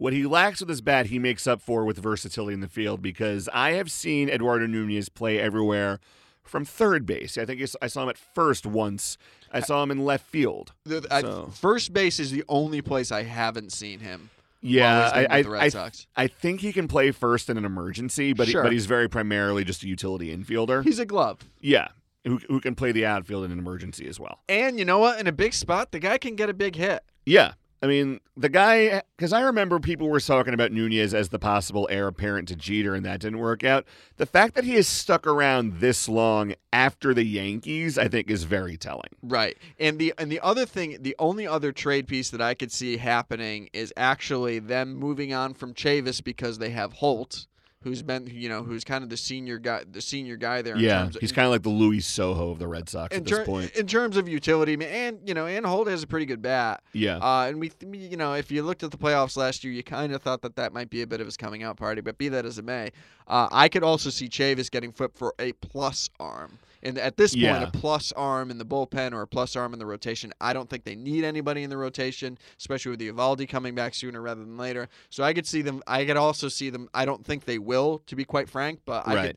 [0.00, 3.02] What he lacks with his bat, he makes up for with versatility in the field
[3.02, 6.00] because I have seen Eduardo Nunez play everywhere
[6.42, 7.36] from third base.
[7.36, 9.18] I think I saw him at first once.
[9.52, 10.72] I saw him in left field.
[10.84, 14.30] The, So- first base is the only place I haven't seen him.
[14.62, 15.90] Yeah, while he's been I, the Red I, I.
[16.16, 19.64] I think he can play first in an emergency, but he, but he's very primarily
[19.64, 20.82] just a utility infielder.
[20.82, 21.40] He's a glove.
[21.60, 21.88] yeah,
[22.24, 24.38] who, who can play the outfield in an emergency as well.
[24.48, 25.20] And you know what?
[25.20, 27.02] In a big spot, the guy can get a big hit.
[27.26, 27.52] Yeah.
[27.82, 31.88] I mean, the guy, because I remember people were talking about Nunez as the possible
[31.90, 33.86] heir apparent to Jeter, and that didn't work out.
[34.18, 38.44] The fact that he has stuck around this long after the Yankees, I think, is
[38.44, 39.08] very telling.
[39.22, 39.56] Right.
[39.78, 42.98] And the and the other thing, the only other trade piece that I could see
[42.98, 47.46] happening is actually them moving on from Chavis because they have Holt,
[47.82, 50.74] who's been you know who's kind of the senior guy, the senior guy there.
[50.74, 53.16] In Yeah, terms of, he's kind of like the Luis Sojo of the Red Sox
[53.16, 53.74] at this point.
[53.74, 56.82] in terms of utility, man, and you know, and Holt has a pretty good bat.
[56.92, 57.16] Yeah.
[57.16, 59.82] Uh, and we, we- you know, if you looked at the playoffs last year, you
[59.82, 62.00] kind of thought that that might be a bit of his coming out party.
[62.00, 62.90] But be that as it may,
[63.26, 66.58] uh, I could also see Chavis getting flipped for a plus arm.
[66.82, 67.62] And at this point, Yeah.
[67.64, 70.68] a plus arm in the bullpen or a plus arm in the rotation, I don't
[70.70, 74.40] think they need anybody in the rotation, especially with the Eovaldi coming back sooner rather
[74.40, 74.88] than later.
[75.10, 75.82] So I could see them.
[75.86, 76.88] I could also see them.
[76.94, 79.26] I don't think they will, to be quite frank, but I Right.
[79.28, 79.36] could,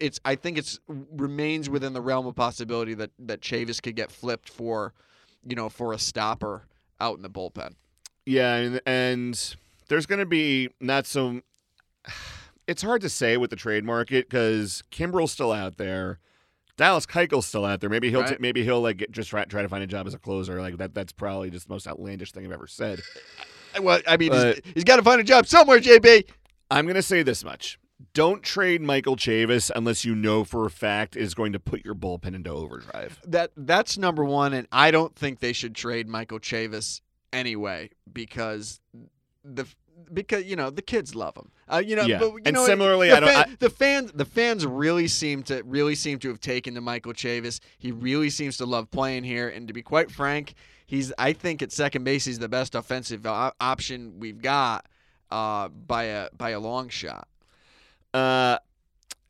[0.00, 0.20] it's.
[0.24, 4.48] I think it's remains within the realm of possibility that that Chavis could get flipped
[4.50, 4.92] for,
[5.46, 6.66] you know, for a stopper
[7.00, 7.74] out in the bullpen.
[8.26, 9.56] Yeah, and, and
[9.88, 11.40] there's going to be not so.
[12.68, 16.20] It's hard to say with the trade market because Kimbrel's still out there,
[16.76, 17.90] Dallas Keuchel's still out there.
[17.90, 18.40] Maybe he'll Right.
[18.40, 20.60] maybe he'll like just try, try to find a job as a closer.
[20.60, 20.94] Like that.
[20.94, 23.00] That's probably just the most outlandish thing I've ever said.
[23.80, 26.28] Well, I mean, he's, he's got to find a job somewhere, JB.
[26.70, 27.78] I'm going to say this much:
[28.14, 31.94] Don't trade Michael Chavis unless you know for a fact is going to put your
[31.94, 33.18] bullpen into overdrive.
[33.26, 37.00] That that's number one, and I don't think they should trade Michael Chavis
[37.32, 38.80] anyway because
[39.44, 39.66] the
[40.12, 41.50] because you know the kids love him.
[41.72, 42.18] Uh, you know, Yeah.
[42.18, 45.08] but, you And know, similarly, the I don't- fan- I- the fans the fans really
[45.08, 47.60] seem to really seem to have taken to Michael Chavis.
[47.78, 50.54] He really seems to love playing here, and to be quite frank,
[50.86, 54.86] he's I think at second base he's the best offensive o- option we've got
[55.30, 57.26] uh, by a by a long shot.
[58.14, 58.58] Uh,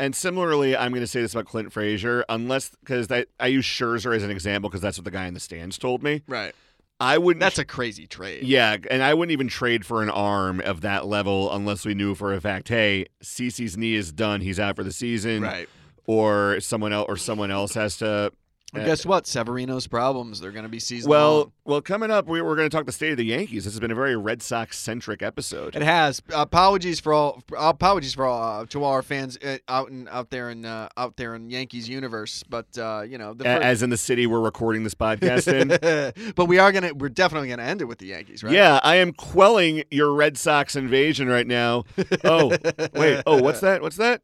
[0.00, 3.64] and similarly, I'm going to say this about Clint Frazier, unless because I, I use
[3.64, 6.22] Scherzer as an example because that's what the guy in the stands told me.
[6.26, 6.54] Right.
[7.02, 7.40] I wouldn't.
[7.40, 8.44] That's a crazy trade.
[8.44, 12.14] yeah, and I wouldn't even trade for an arm of that level unless we knew
[12.14, 15.68] for a fact, hey, CC's knee is done, he's out for the season, Right.
[16.06, 18.32] or someone else or someone else has to
[18.72, 19.26] Well, guess what?
[19.26, 20.40] Severino's problems.
[20.40, 21.52] They're going to be season Well, long.
[21.66, 23.64] well, coming up, we, we're going to talk the state of the Yankees.
[23.64, 25.76] This has been a very Red Sox centric episode.
[25.76, 26.22] It has.
[26.32, 27.42] Apologies for all.
[27.56, 30.88] Apologies for all uh, to all our fans uh, out in out there in uh,
[30.96, 32.42] out there in Yankees universe.
[32.48, 36.32] But uh, you know, the A- As in the city we're recording this podcast in.
[36.34, 36.94] but we are gonna.
[36.94, 38.54] We're definitely gonna end it with the Yankees, right?
[38.54, 41.84] Yeah, I am quelling your Red Sox invasion right now.
[42.24, 42.56] Oh,
[42.94, 43.22] wait.
[43.26, 43.82] Oh, what's that?
[43.82, 44.22] What's that?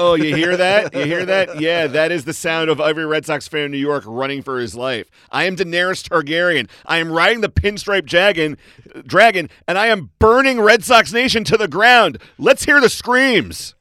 [0.00, 0.94] Oh, you hear that?
[0.94, 1.48] You hear that?
[1.60, 4.60] Yeah, that is the sound of every Red Sox fan in New York running for
[4.60, 5.10] his life.
[5.32, 6.70] I am Daenerys Targaryen.
[6.86, 8.56] I am riding the pinstripe dragon,
[9.04, 12.18] dragon, and I am burning Red Sox Nation to the ground.
[12.38, 13.74] Let's hear the screams.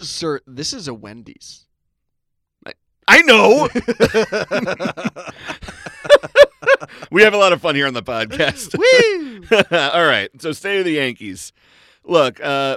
[0.00, 1.64] Sir, this is a Wendy's.
[3.08, 3.70] I know.
[7.10, 8.74] we have a lot of fun here on the podcast.
[9.94, 10.28] All right.
[10.42, 11.54] So state of the Yankees.
[12.04, 12.76] Look, uh,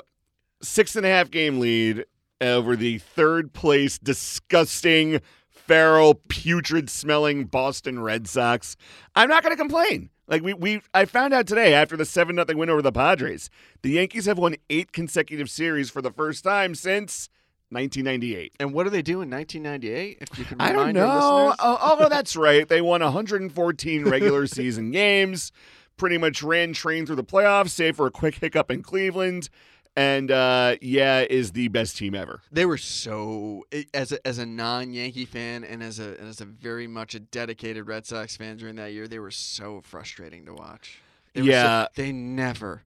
[0.62, 2.06] six and a half game lead
[2.40, 8.76] over the third place, disgusting, feral, putrid smelling Boston Red Sox.
[9.16, 10.10] I'm not going to complain.
[10.28, 13.50] Like we, we, I found out today after the seven nothing win over the Padres,
[13.82, 17.30] the Yankees have won eight consecutive series for the first time since
[17.70, 18.54] 1998.
[18.60, 20.18] And what do they do in 1998?
[20.22, 21.54] If you can I don't know.
[21.60, 25.52] Oh, although that's right, they won 114 regular season games.
[25.98, 29.50] Pretty much ran train through the playoffs, save for a quick hiccup in Cleveland.
[29.96, 32.42] And uh, yeah, is the best team ever.
[32.52, 36.46] They were so as a, as a non Yankee fan and as a as a
[36.46, 40.54] very much a dedicated Red Sox fan during that year, they were so frustrating to
[40.54, 41.00] watch.
[41.34, 41.88] They were so- Yeah.
[41.96, 42.84] they never,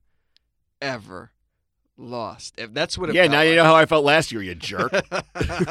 [0.82, 1.30] ever
[1.98, 2.54] lost.
[2.58, 4.92] If that's what it Yeah, now you know how I felt last year, you jerk.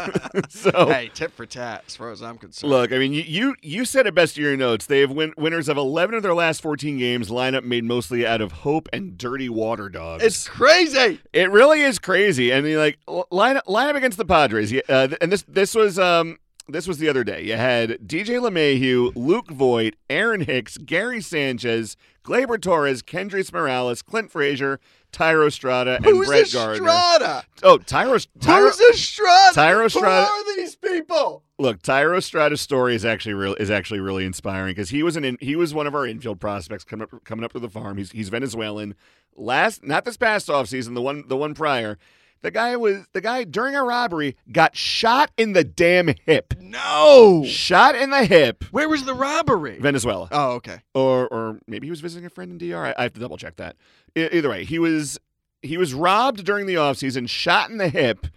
[0.49, 2.71] so hey, tip for tat, as far as I'm concerned.
[2.71, 4.86] look, I mean, you, you you said it best in your notes.
[4.86, 7.30] They have win- winners of 11 of their last 14 games.
[7.30, 10.23] Lineup made mostly out of hope and dirty water dogs.
[10.23, 11.19] it's crazy.
[11.34, 12.53] It really is crazy.
[12.53, 12.97] I mean, like
[13.32, 14.71] line up, line up against the Padres.
[14.71, 17.43] Yeah, Uh, and this this was um this was the other day.
[17.43, 21.95] You had DJ LeMahieu, Luke Voit, Aaron Hicks, Gary Sanchez,
[22.26, 24.80] Gleyber Torres, Kendrys Morales, Clint Frazier,
[25.13, 26.89] Thairo Strada, and Who's Brett Gardner.
[26.89, 27.43] Estrada?
[27.63, 29.55] Oh, Thairo, Thairo Who's Estrada?
[29.59, 31.43] Thairo Who Strada- are these people?
[31.57, 35.23] Look, Thairo Strada's story is actually real is actually really inspiring because he was an
[35.23, 37.97] in, he was one of our infield prospects coming up coming up to the farm.
[37.97, 38.95] He's he's Venezuelan.
[39.38, 41.97] Last not this past offseason, the one the one prior.
[42.45, 46.53] The guy was the guy during a robbery got shot in the damn hip.
[46.59, 47.43] No.
[47.47, 48.63] Shot in the hip.
[48.69, 49.79] Where was the robbery?
[49.79, 50.27] Venezuela.
[50.31, 50.81] Oh, okay.
[50.93, 52.85] Or or maybe he was visiting a friend in DR.
[52.85, 53.77] I, I have to double check that.
[54.15, 55.19] E- either way, he was
[55.63, 58.27] he was robbed during the offseason, shot in the hip,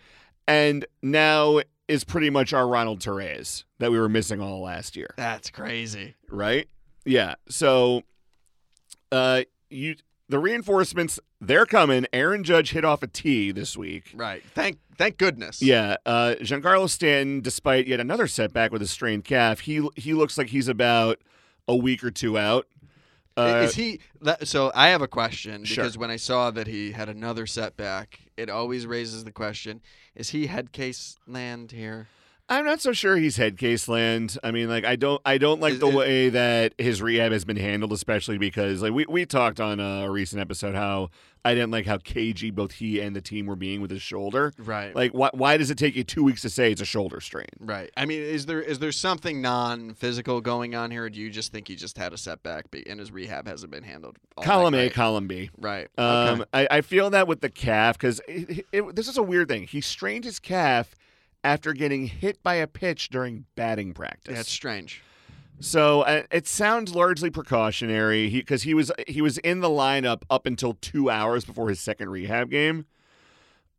[0.46, 5.12] and now is pretty much our Ronald Torreyes that we were missing all last year.
[5.18, 6.14] That's crazy.
[6.30, 6.66] right?
[7.04, 7.34] Yeah.
[7.50, 8.04] So,
[9.12, 9.96] uh, you
[10.28, 12.06] the reinforcements they're coming.
[12.12, 14.12] Aaron Judge hit off a tee this week.
[14.14, 14.42] Right.
[14.54, 15.62] Thank thank goodness.
[15.62, 15.96] Yeah.
[16.04, 20.48] Uh, Giancarlo Stanton, despite yet another setback with a strained calf, he he looks like
[20.48, 21.20] he's about
[21.66, 22.66] a week or two out.
[23.36, 24.00] Uh, is he
[24.42, 25.84] so I have a question Sure.
[25.84, 29.80] because when I saw that he had another setback, it always raises the question,
[30.16, 32.08] is he head case land here?
[32.50, 34.38] I'm not so sure he's head case land.
[34.42, 37.32] I mean, like I don't I don't like Is- the is- way that his rehab
[37.32, 41.10] has been handled, especially because like we, we talked on a recent episode how
[41.44, 44.52] I didn't like how cagey both he and the team were being with his shoulder.
[44.58, 44.94] Right.
[44.94, 47.46] Like, why, why does it take you two weeks to say it's a shoulder strain?
[47.60, 47.90] Right.
[47.96, 51.52] I mean, is there is there something non-physical going on here, or do you just
[51.52, 54.16] think he just had a setback and his rehab hasn't been handled?
[54.36, 55.50] all column A, column B.
[55.58, 55.88] Right.
[55.98, 56.44] Um, okay.
[56.54, 59.64] I, I feel that with the calf because this is a weird thing.
[59.66, 60.94] He strained his calf
[61.44, 64.36] after getting hit by a pitch during batting practice.
[64.36, 65.02] That's strange.
[65.60, 70.46] So uh, it sounds largely precautionary because he, was he was in the lineup up
[70.46, 72.86] until two hours before his second rehab game.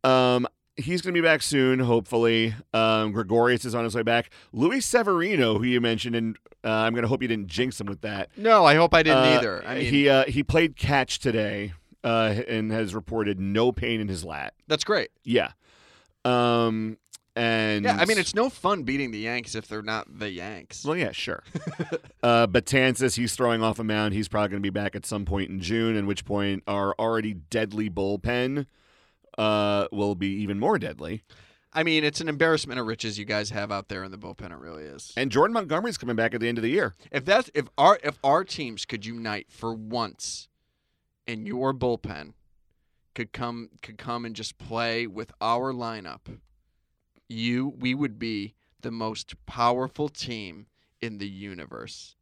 [0.03, 0.45] Um,
[0.76, 2.53] he's going to be back soon, hopefully.
[2.74, 4.30] Um, Gregorius is on his way back.
[4.51, 7.88] Luis Severino, who you mentioned, and uh, I'm going to hope you didn't jinx him
[7.88, 8.30] with that.
[8.36, 9.64] No, I hope I didn't Uh, either.
[9.66, 11.72] I mean, he uh, he played catch today
[12.03, 14.53] uh, and has reported no pain in his lat.
[14.68, 15.12] that's great.
[15.24, 15.51] Yeah.
[16.26, 16.97] Um,
[17.40, 20.84] and Yeah, I mean, it's no fun beating the Yanks if they're not the Yanks.
[20.84, 21.42] Well, yeah, sure.
[22.24, 24.14] uh, Betances, he's throwing off a mound.
[24.14, 26.94] He's probably going to be back at some point in June, at which point our
[27.00, 28.66] already deadly bullpen
[29.38, 31.24] uh, will be even more deadly.
[31.72, 34.52] I mean, it's an embarrassment of riches you guys have out there in the bullpen.
[34.52, 35.14] It really is.
[35.16, 36.94] And Jordan Montgomery's coming back at the end of the year.
[37.10, 40.50] If that's if our if our teams could unite for once,
[41.26, 42.34] and your bullpen
[43.16, 46.40] could come could come and just play with our lineup,
[47.30, 50.65] you we would be the most powerful team
[51.01, 52.15] in the universe.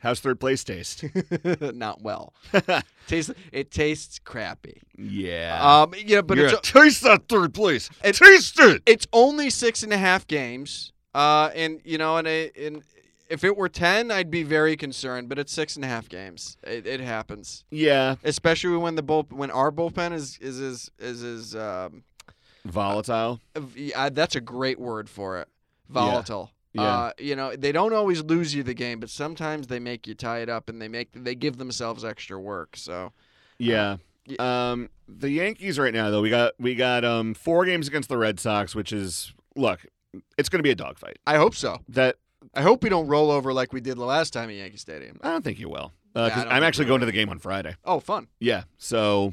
[0.00, 1.04] How's third place taste?
[1.60, 2.34] Not well.
[3.06, 4.82] tastes it tastes crappy.
[4.98, 5.58] yeah.
[5.82, 6.50] Um, Yeah, but yeah.
[6.54, 7.88] it's taste that third place.
[8.02, 8.82] It- taste it.
[8.84, 10.92] it's only six and a half games.
[11.14, 12.82] Uh, and you know, and it, and
[13.28, 15.28] if it were ten, I'd be very concerned.
[15.28, 16.56] But it's six and a half games.
[16.64, 18.16] It, it happens, Yeah.
[18.24, 22.02] especially when the bull when our bullpen is is is is, is um,
[22.64, 23.40] Volatile.
[23.74, 25.48] yeah, that's a great word for it.
[25.88, 26.50] Volatile.
[26.72, 26.82] Yeah.
[26.82, 30.14] Uh, you know, they don't always lose you the game, but sometimes they make you
[30.14, 32.76] tie it up and they make they give themselves extra work.
[32.76, 33.12] So
[33.58, 33.96] Yeah.
[34.26, 34.36] y-
[34.72, 38.16] Um, the Yankees right now though we got we got um four games against the
[38.16, 39.84] Red Sox, which is look,
[40.38, 41.18] it's going to be a dogfight.
[41.26, 41.80] I hope so.
[41.88, 42.16] That
[42.54, 45.18] I hope we don't roll over like we did the last time at Yankee Stadium.
[45.22, 45.92] I don't think you will.
[46.16, 47.76] Yeah, Uh, 'cause don't I'm actually going to the game on Friday.
[47.84, 48.28] Oh, fun.
[48.40, 48.64] Yeah.
[48.78, 49.32] So,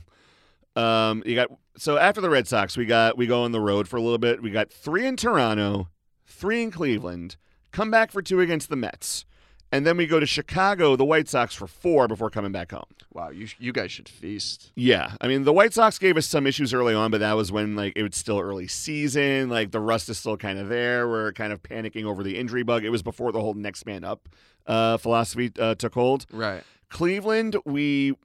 [0.80, 3.88] um, you got so after the Red Sox, we got we go on the road
[3.88, 4.42] for a little bit.
[4.42, 5.90] We got three in Toronto,
[6.26, 7.38] three in Cleveland.
[7.72, 9.26] Come back for two against the Mets,
[9.72, 12.84] and then we go to Chicago, the White Sox for four before coming back home.
[13.14, 14.72] Wow, you you guys should feast.
[14.76, 17.52] Yeah, I mean the White Sox gave us some issues early on, but that was
[17.52, 19.50] when like it was still early season.
[19.50, 21.08] Like the rust is still kind of there.
[21.08, 22.84] We're kind of panicking over the injury bug.
[22.84, 24.30] It was before the whole next man up
[24.66, 26.26] uh, philosophy uh, took hold.
[26.32, 26.64] Right.
[26.90, 28.16] Cleveland, we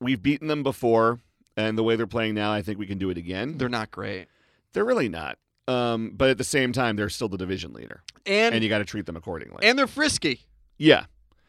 [0.00, 1.20] we've beaten them before,
[1.56, 3.58] and the way they're playing now, I think we can do it again.
[3.58, 4.26] They're not great.
[4.72, 5.38] They're really not,
[5.68, 8.78] um, but at the same time, they're still the division leader, And and you got
[8.78, 9.58] to treat them accordingly.
[9.66, 10.40] and they're frisky.
[10.78, 11.04] yeah,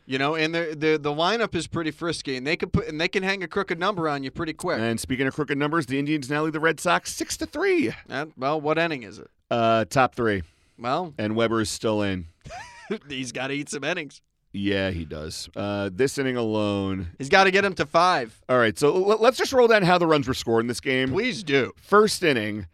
[0.05, 3.01] You know, and the the the lineup is pretty frisky, and they can put and
[3.01, 4.79] they can hang a crooked number on you pretty quick.
[4.79, 7.91] and speaking of crooked numbers, the Indians now lead the Red Sox six to three,
[8.07, 9.29] And, well, what inning is it?
[9.49, 10.43] uh, top three,
[10.77, 12.27] Well, and Weber is still in.
[13.09, 14.21] he's got to eat some innings.
[14.55, 15.49] Yeah, he does.
[15.55, 17.07] Uh, this inning alone.
[17.17, 18.41] He's got to get him to five.
[18.49, 20.79] All right, so l- let's just roll down how the runs were scored in this
[20.79, 21.09] game.
[21.11, 21.71] Please do.
[21.81, 22.67] First inning,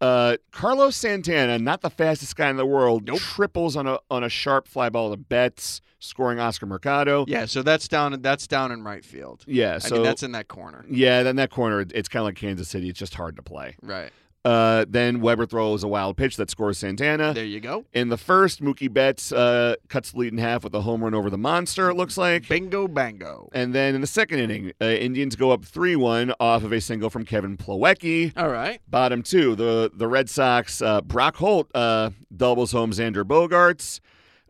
[0.00, 3.18] uh, Carlos Santana, not the fastest guy in the world, Nope.
[3.20, 7.24] triples on a on a sharp fly ball to Betts, scoring Oscar Mercado.
[7.28, 8.20] Yeah, so that's down.
[8.22, 9.44] That's down in right field.
[9.46, 10.84] Yeah, I so mean, that's in that corner.
[10.90, 12.88] yeah, then that corner, it's kind of like Kansas City.
[12.88, 13.76] It's just hard to play.
[13.82, 14.10] Right
[14.44, 17.34] Uh, then Weber throws a wild pitch that scores Santana.
[17.34, 17.84] there, you go.
[17.92, 21.12] In the first, Mookie Betts uh, cuts the lead in half with a home run
[21.12, 21.90] over the monster.
[21.90, 22.48] It looks like.
[22.48, 23.48] Bingo, bango.
[23.52, 26.80] And then in the second inning, uh, Indians go up 3 1 off of a
[26.80, 28.32] single from Kevin Plawecki.
[28.36, 28.80] All right.
[28.88, 34.00] Bottom two, the, the Red Sox, uh, Brock Holt uh, doubles home Xander Bogaerts.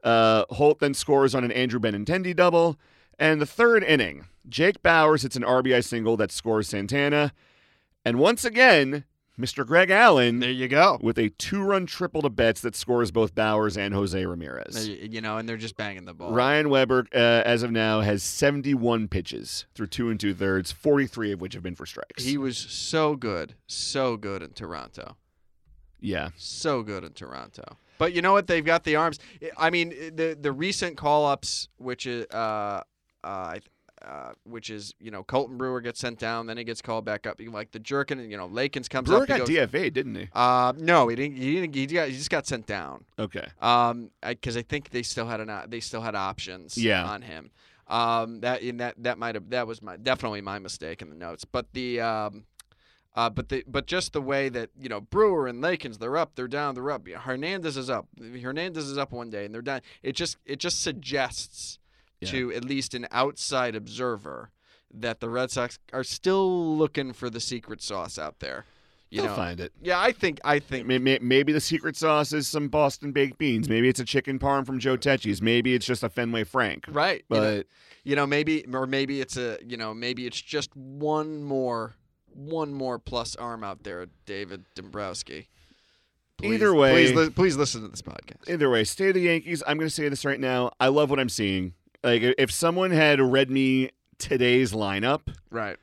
[0.05, 2.79] Uh, Holt then scores on an Andrew Benintendi double.
[3.19, 7.33] And the third inning, Jake Bauers hits an RBI single that scores Santana.
[8.05, 9.05] And once again,
[9.39, 9.65] Mr.
[9.65, 10.99] Greg Allen There you go.
[11.01, 14.89] with a two run triple to Betts that scores both Bauers and Jose Ramirez.
[14.89, 16.33] You know, and they're just banging the ball.
[16.33, 21.33] Ryan Weber, uh, as of now, has 71 pitches through two and two thirds, 43
[21.33, 22.25] of which have been for strikes.
[22.25, 25.17] He was so good, so good in Toronto.
[26.01, 26.31] yeah.
[26.37, 27.77] So good in Toronto.
[27.99, 28.47] But you know what?
[28.47, 29.19] They've got the arms.
[29.57, 32.83] I mean, the the recent call ups, which is uh,
[33.25, 33.59] uh,
[34.05, 37.27] uh, which is you know Colten Brewer gets sent down, then he gets called back
[37.27, 37.41] up.
[37.41, 39.29] Like the jerkin, you know, Lakins comes Brewer up.
[39.29, 40.29] he got goes- DFA, didn't he?
[40.33, 41.37] Uh, no, he didn't.
[41.37, 41.75] He didn't.
[41.75, 43.05] He, got, he just got sent down.
[43.19, 43.47] Okay.
[43.61, 46.77] Um, because I, think they still had an o- they still had options.
[46.77, 47.05] Yeah.
[47.05, 47.51] on him.
[47.89, 51.17] Um, that in that that might have that was my definitely my mistake in the
[51.17, 51.45] notes.
[51.45, 52.45] But the um,
[53.17, 56.33] uh, but the but just the way that you know Brewer and Lakins they're up,
[56.35, 57.09] they're down, they're up.
[57.09, 58.07] Hernandez is up.
[58.21, 59.81] Hernandez is up one day and they're down.
[60.03, 61.79] It just it just suggests
[62.21, 62.31] Yeah.
[62.31, 64.51] to at least an outside observer
[64.93, 68.65] that the Red Sox are still looking for the secret sauce out there.
[69.11, 69.73] You They'll know, find it.
[69.81, 73.39] yeah, I think I think May- may- Maybe the secret sauce is some Boston baked
[73.39, 73.69] beans.
[73.69, 75.41] Maybe it's a chicken parm from Joe Tecce's.
[75.41, 76.85] Maybe it's just a Fenway Frank.
[76.89, 77.25] right.
[77.31, 77.67] you know, But
[78.05, 81.95] you know maybe or maybe it's a you know maybe it's just one more
[82.35, 85.49] one more plus arm out there david dombrowski
[86.37, 89.77] Please- Either way- please, please listen to this podcast either way, stay the Yankees, I'm
[89.79, 90.71] going to say this right now.
[90.79, 91.75] I love what I'm seeing.
[92.05, 95.77] Like, if someone had read me today's lineup right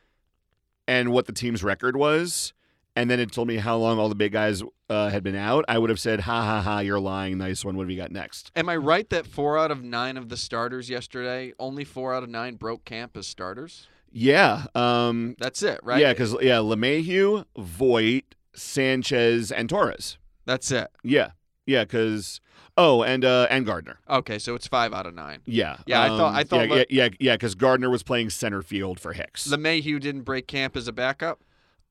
[0.88, 2.54] and what the team's record was,
[2.96, 5.66] and then it told me how long all the big guys uh, had been out,
[5.68, 7.38] I would have said, ha ha ha, you're lying.
[7.38, 7.76] Nice one.
[7.76, 8.52] What have you got next?
[8.56, 12.24] am i right that four out of nine of the starters yesterday only four out
[12.24, 14.68] of nine broke camp as starters Yeah.
[14.76, 20.18] Um, that's it right Yeah, because, yeah, LeMahieu, Voit, Sanchez, and Torres.
[20.46, 21.32] that's it Yeah.
[21.66, 22.42] Yeah, because,
[22.78, 24.00] oh, and uh, and Gardner.
[24.10, 25.78] okay so it's five out of nine Yeah.
[25.88, 28.30] Yeah, I thought- I Um, thought Yeah, Le- yeah, yeah, yeah, because Gardner was playing
[28.30, 29.48] center field for Hicks.
[29.48, 31.42] LeMahieu didn't break camp as a backup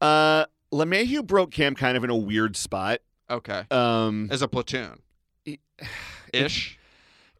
[0.01, 3.01] uh, LeMahieu broke camp kind of in a weird spot.
[3.31, 5.01] okay Um, as a platoon
[6.33, 6.79] ish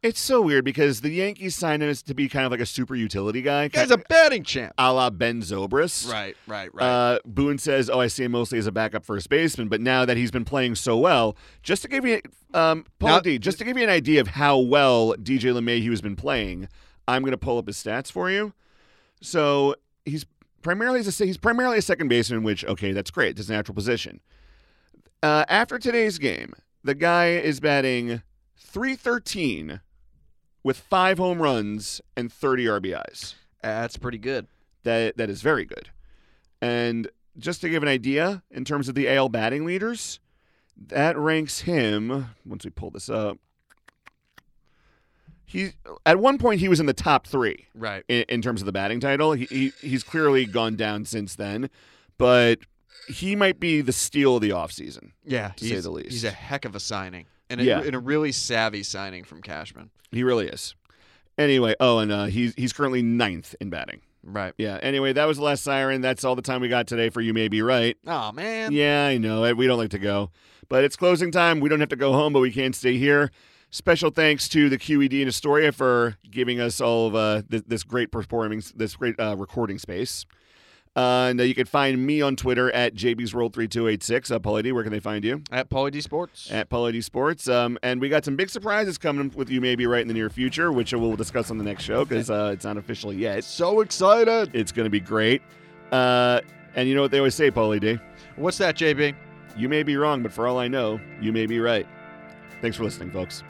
[0.05, 2.95] it's so weird because the Yankees signed him to be kind of like a super
[2.95, 6.11] utility guy, guy's a batting champ a la Ben Zobrist.
[6.11, 9.29] right right right Uh, Boone says, "Oh, I see him mostly as a backup first
[9.29, 12.21] baseman, but now that he's been playing so well, just to give you,
[12.53, 15.89] um, Paul Now- D, just to give you an idea of how well DJ LeMahieu
[15.89, 16.67] has been playing,
[17.07, 18.53] I'm going to pull up his stats for you.
[19.21, 19.75] So
[20.05, 20.25] he's
[20.61, 23.31] primarily a, he's primarily a second baseman, which okay, that's great.
[23.31, 24.21] It's his natural position.
[25.23, 26.53] Uh, after today's game,
[26.83, 28.21] the guy is batting
[28.57, 29.81] 313
[30.65, 33.35] with five home runs and 30 RBIs.
[33.61, 34.47] That's pretty good.
[34.81, 35.89] That that is very good.
[36.59, 37.07] And
[37.37, 40.19] just to give an idea, in terms of the AL batting leaders,
[40.87, 42.29] that ranks him.
[42.45, 43.37] Once we pull this up,
[45.45, 45.73] he
[46.05, 48.03] at one point he was in the top three Right.
[48.07, 49.33] in, in terms of the batting title.
[49.33, 51.69] He, he he's clearly gone down since then,
[52.17, 52.59] but
[53.07, 55.11] he might be the steal of the offseason.
[55.23, 56.09] Yeah, to say the least.
[56.11, 57.81] He's a heck of a signing, and a, Yeah.
[57.81, 59.89] and a really savvy signing from Cashman.
[60.11, 60.75] He really is.
[61.37, 64.01] Anyway, oh, and uh, he's he's currently ninth in batting.
[64.23, 64.53] Right.
[64.57, 64.79] Yeah.
[64.81, 66.01] Anyway, that was the last siren.
[66.01, 67.33] That's all the time we got today for you.
[67.33, 67.97] May be right.
[68.07, 68.71] Oh man.
[68.71, 69.53] Yeah, I know.
[69.53, 70.31] We don't like to go.
[70.69, 71.59] But it's closing time.
[71.59, 73.31] We don't have to go home, but we can't stay here.
[73.69, 77.83] Special thanks to the QED in Astoria for giving us all of uh, this, this
[77.83, 80.25] great performing, this great uh, recording space.
[80.95, 84.31] Uh, and uh, you can find me on Twitter at JB's World 3286.
[84.31, 85.41] Uh, Paulie D, where can they find you?
[85.51, 86.49] At Paulie D Sports.
[86.51, 87.49] At Paulie D Sports.
[87.49, 90.29] Um, and we got some big surprises coming with you maybe right in the near
[90.29, 93.43] future, which we'll discuss on the next show because uh, it's not official yet.
[93.43, 94.51] so excited.
[94.53, 95.41] It's going to be great.
[95.91, 96.39] Uh,
[96.75, 97.97] and you know what they always say, Paulie D?
[98.37, 99.15] What's that, JB?
[99.57, 101.85] You may be wrong, but for all I know, you may be right.
[102.61, 103.43] Thanks for listening, folks.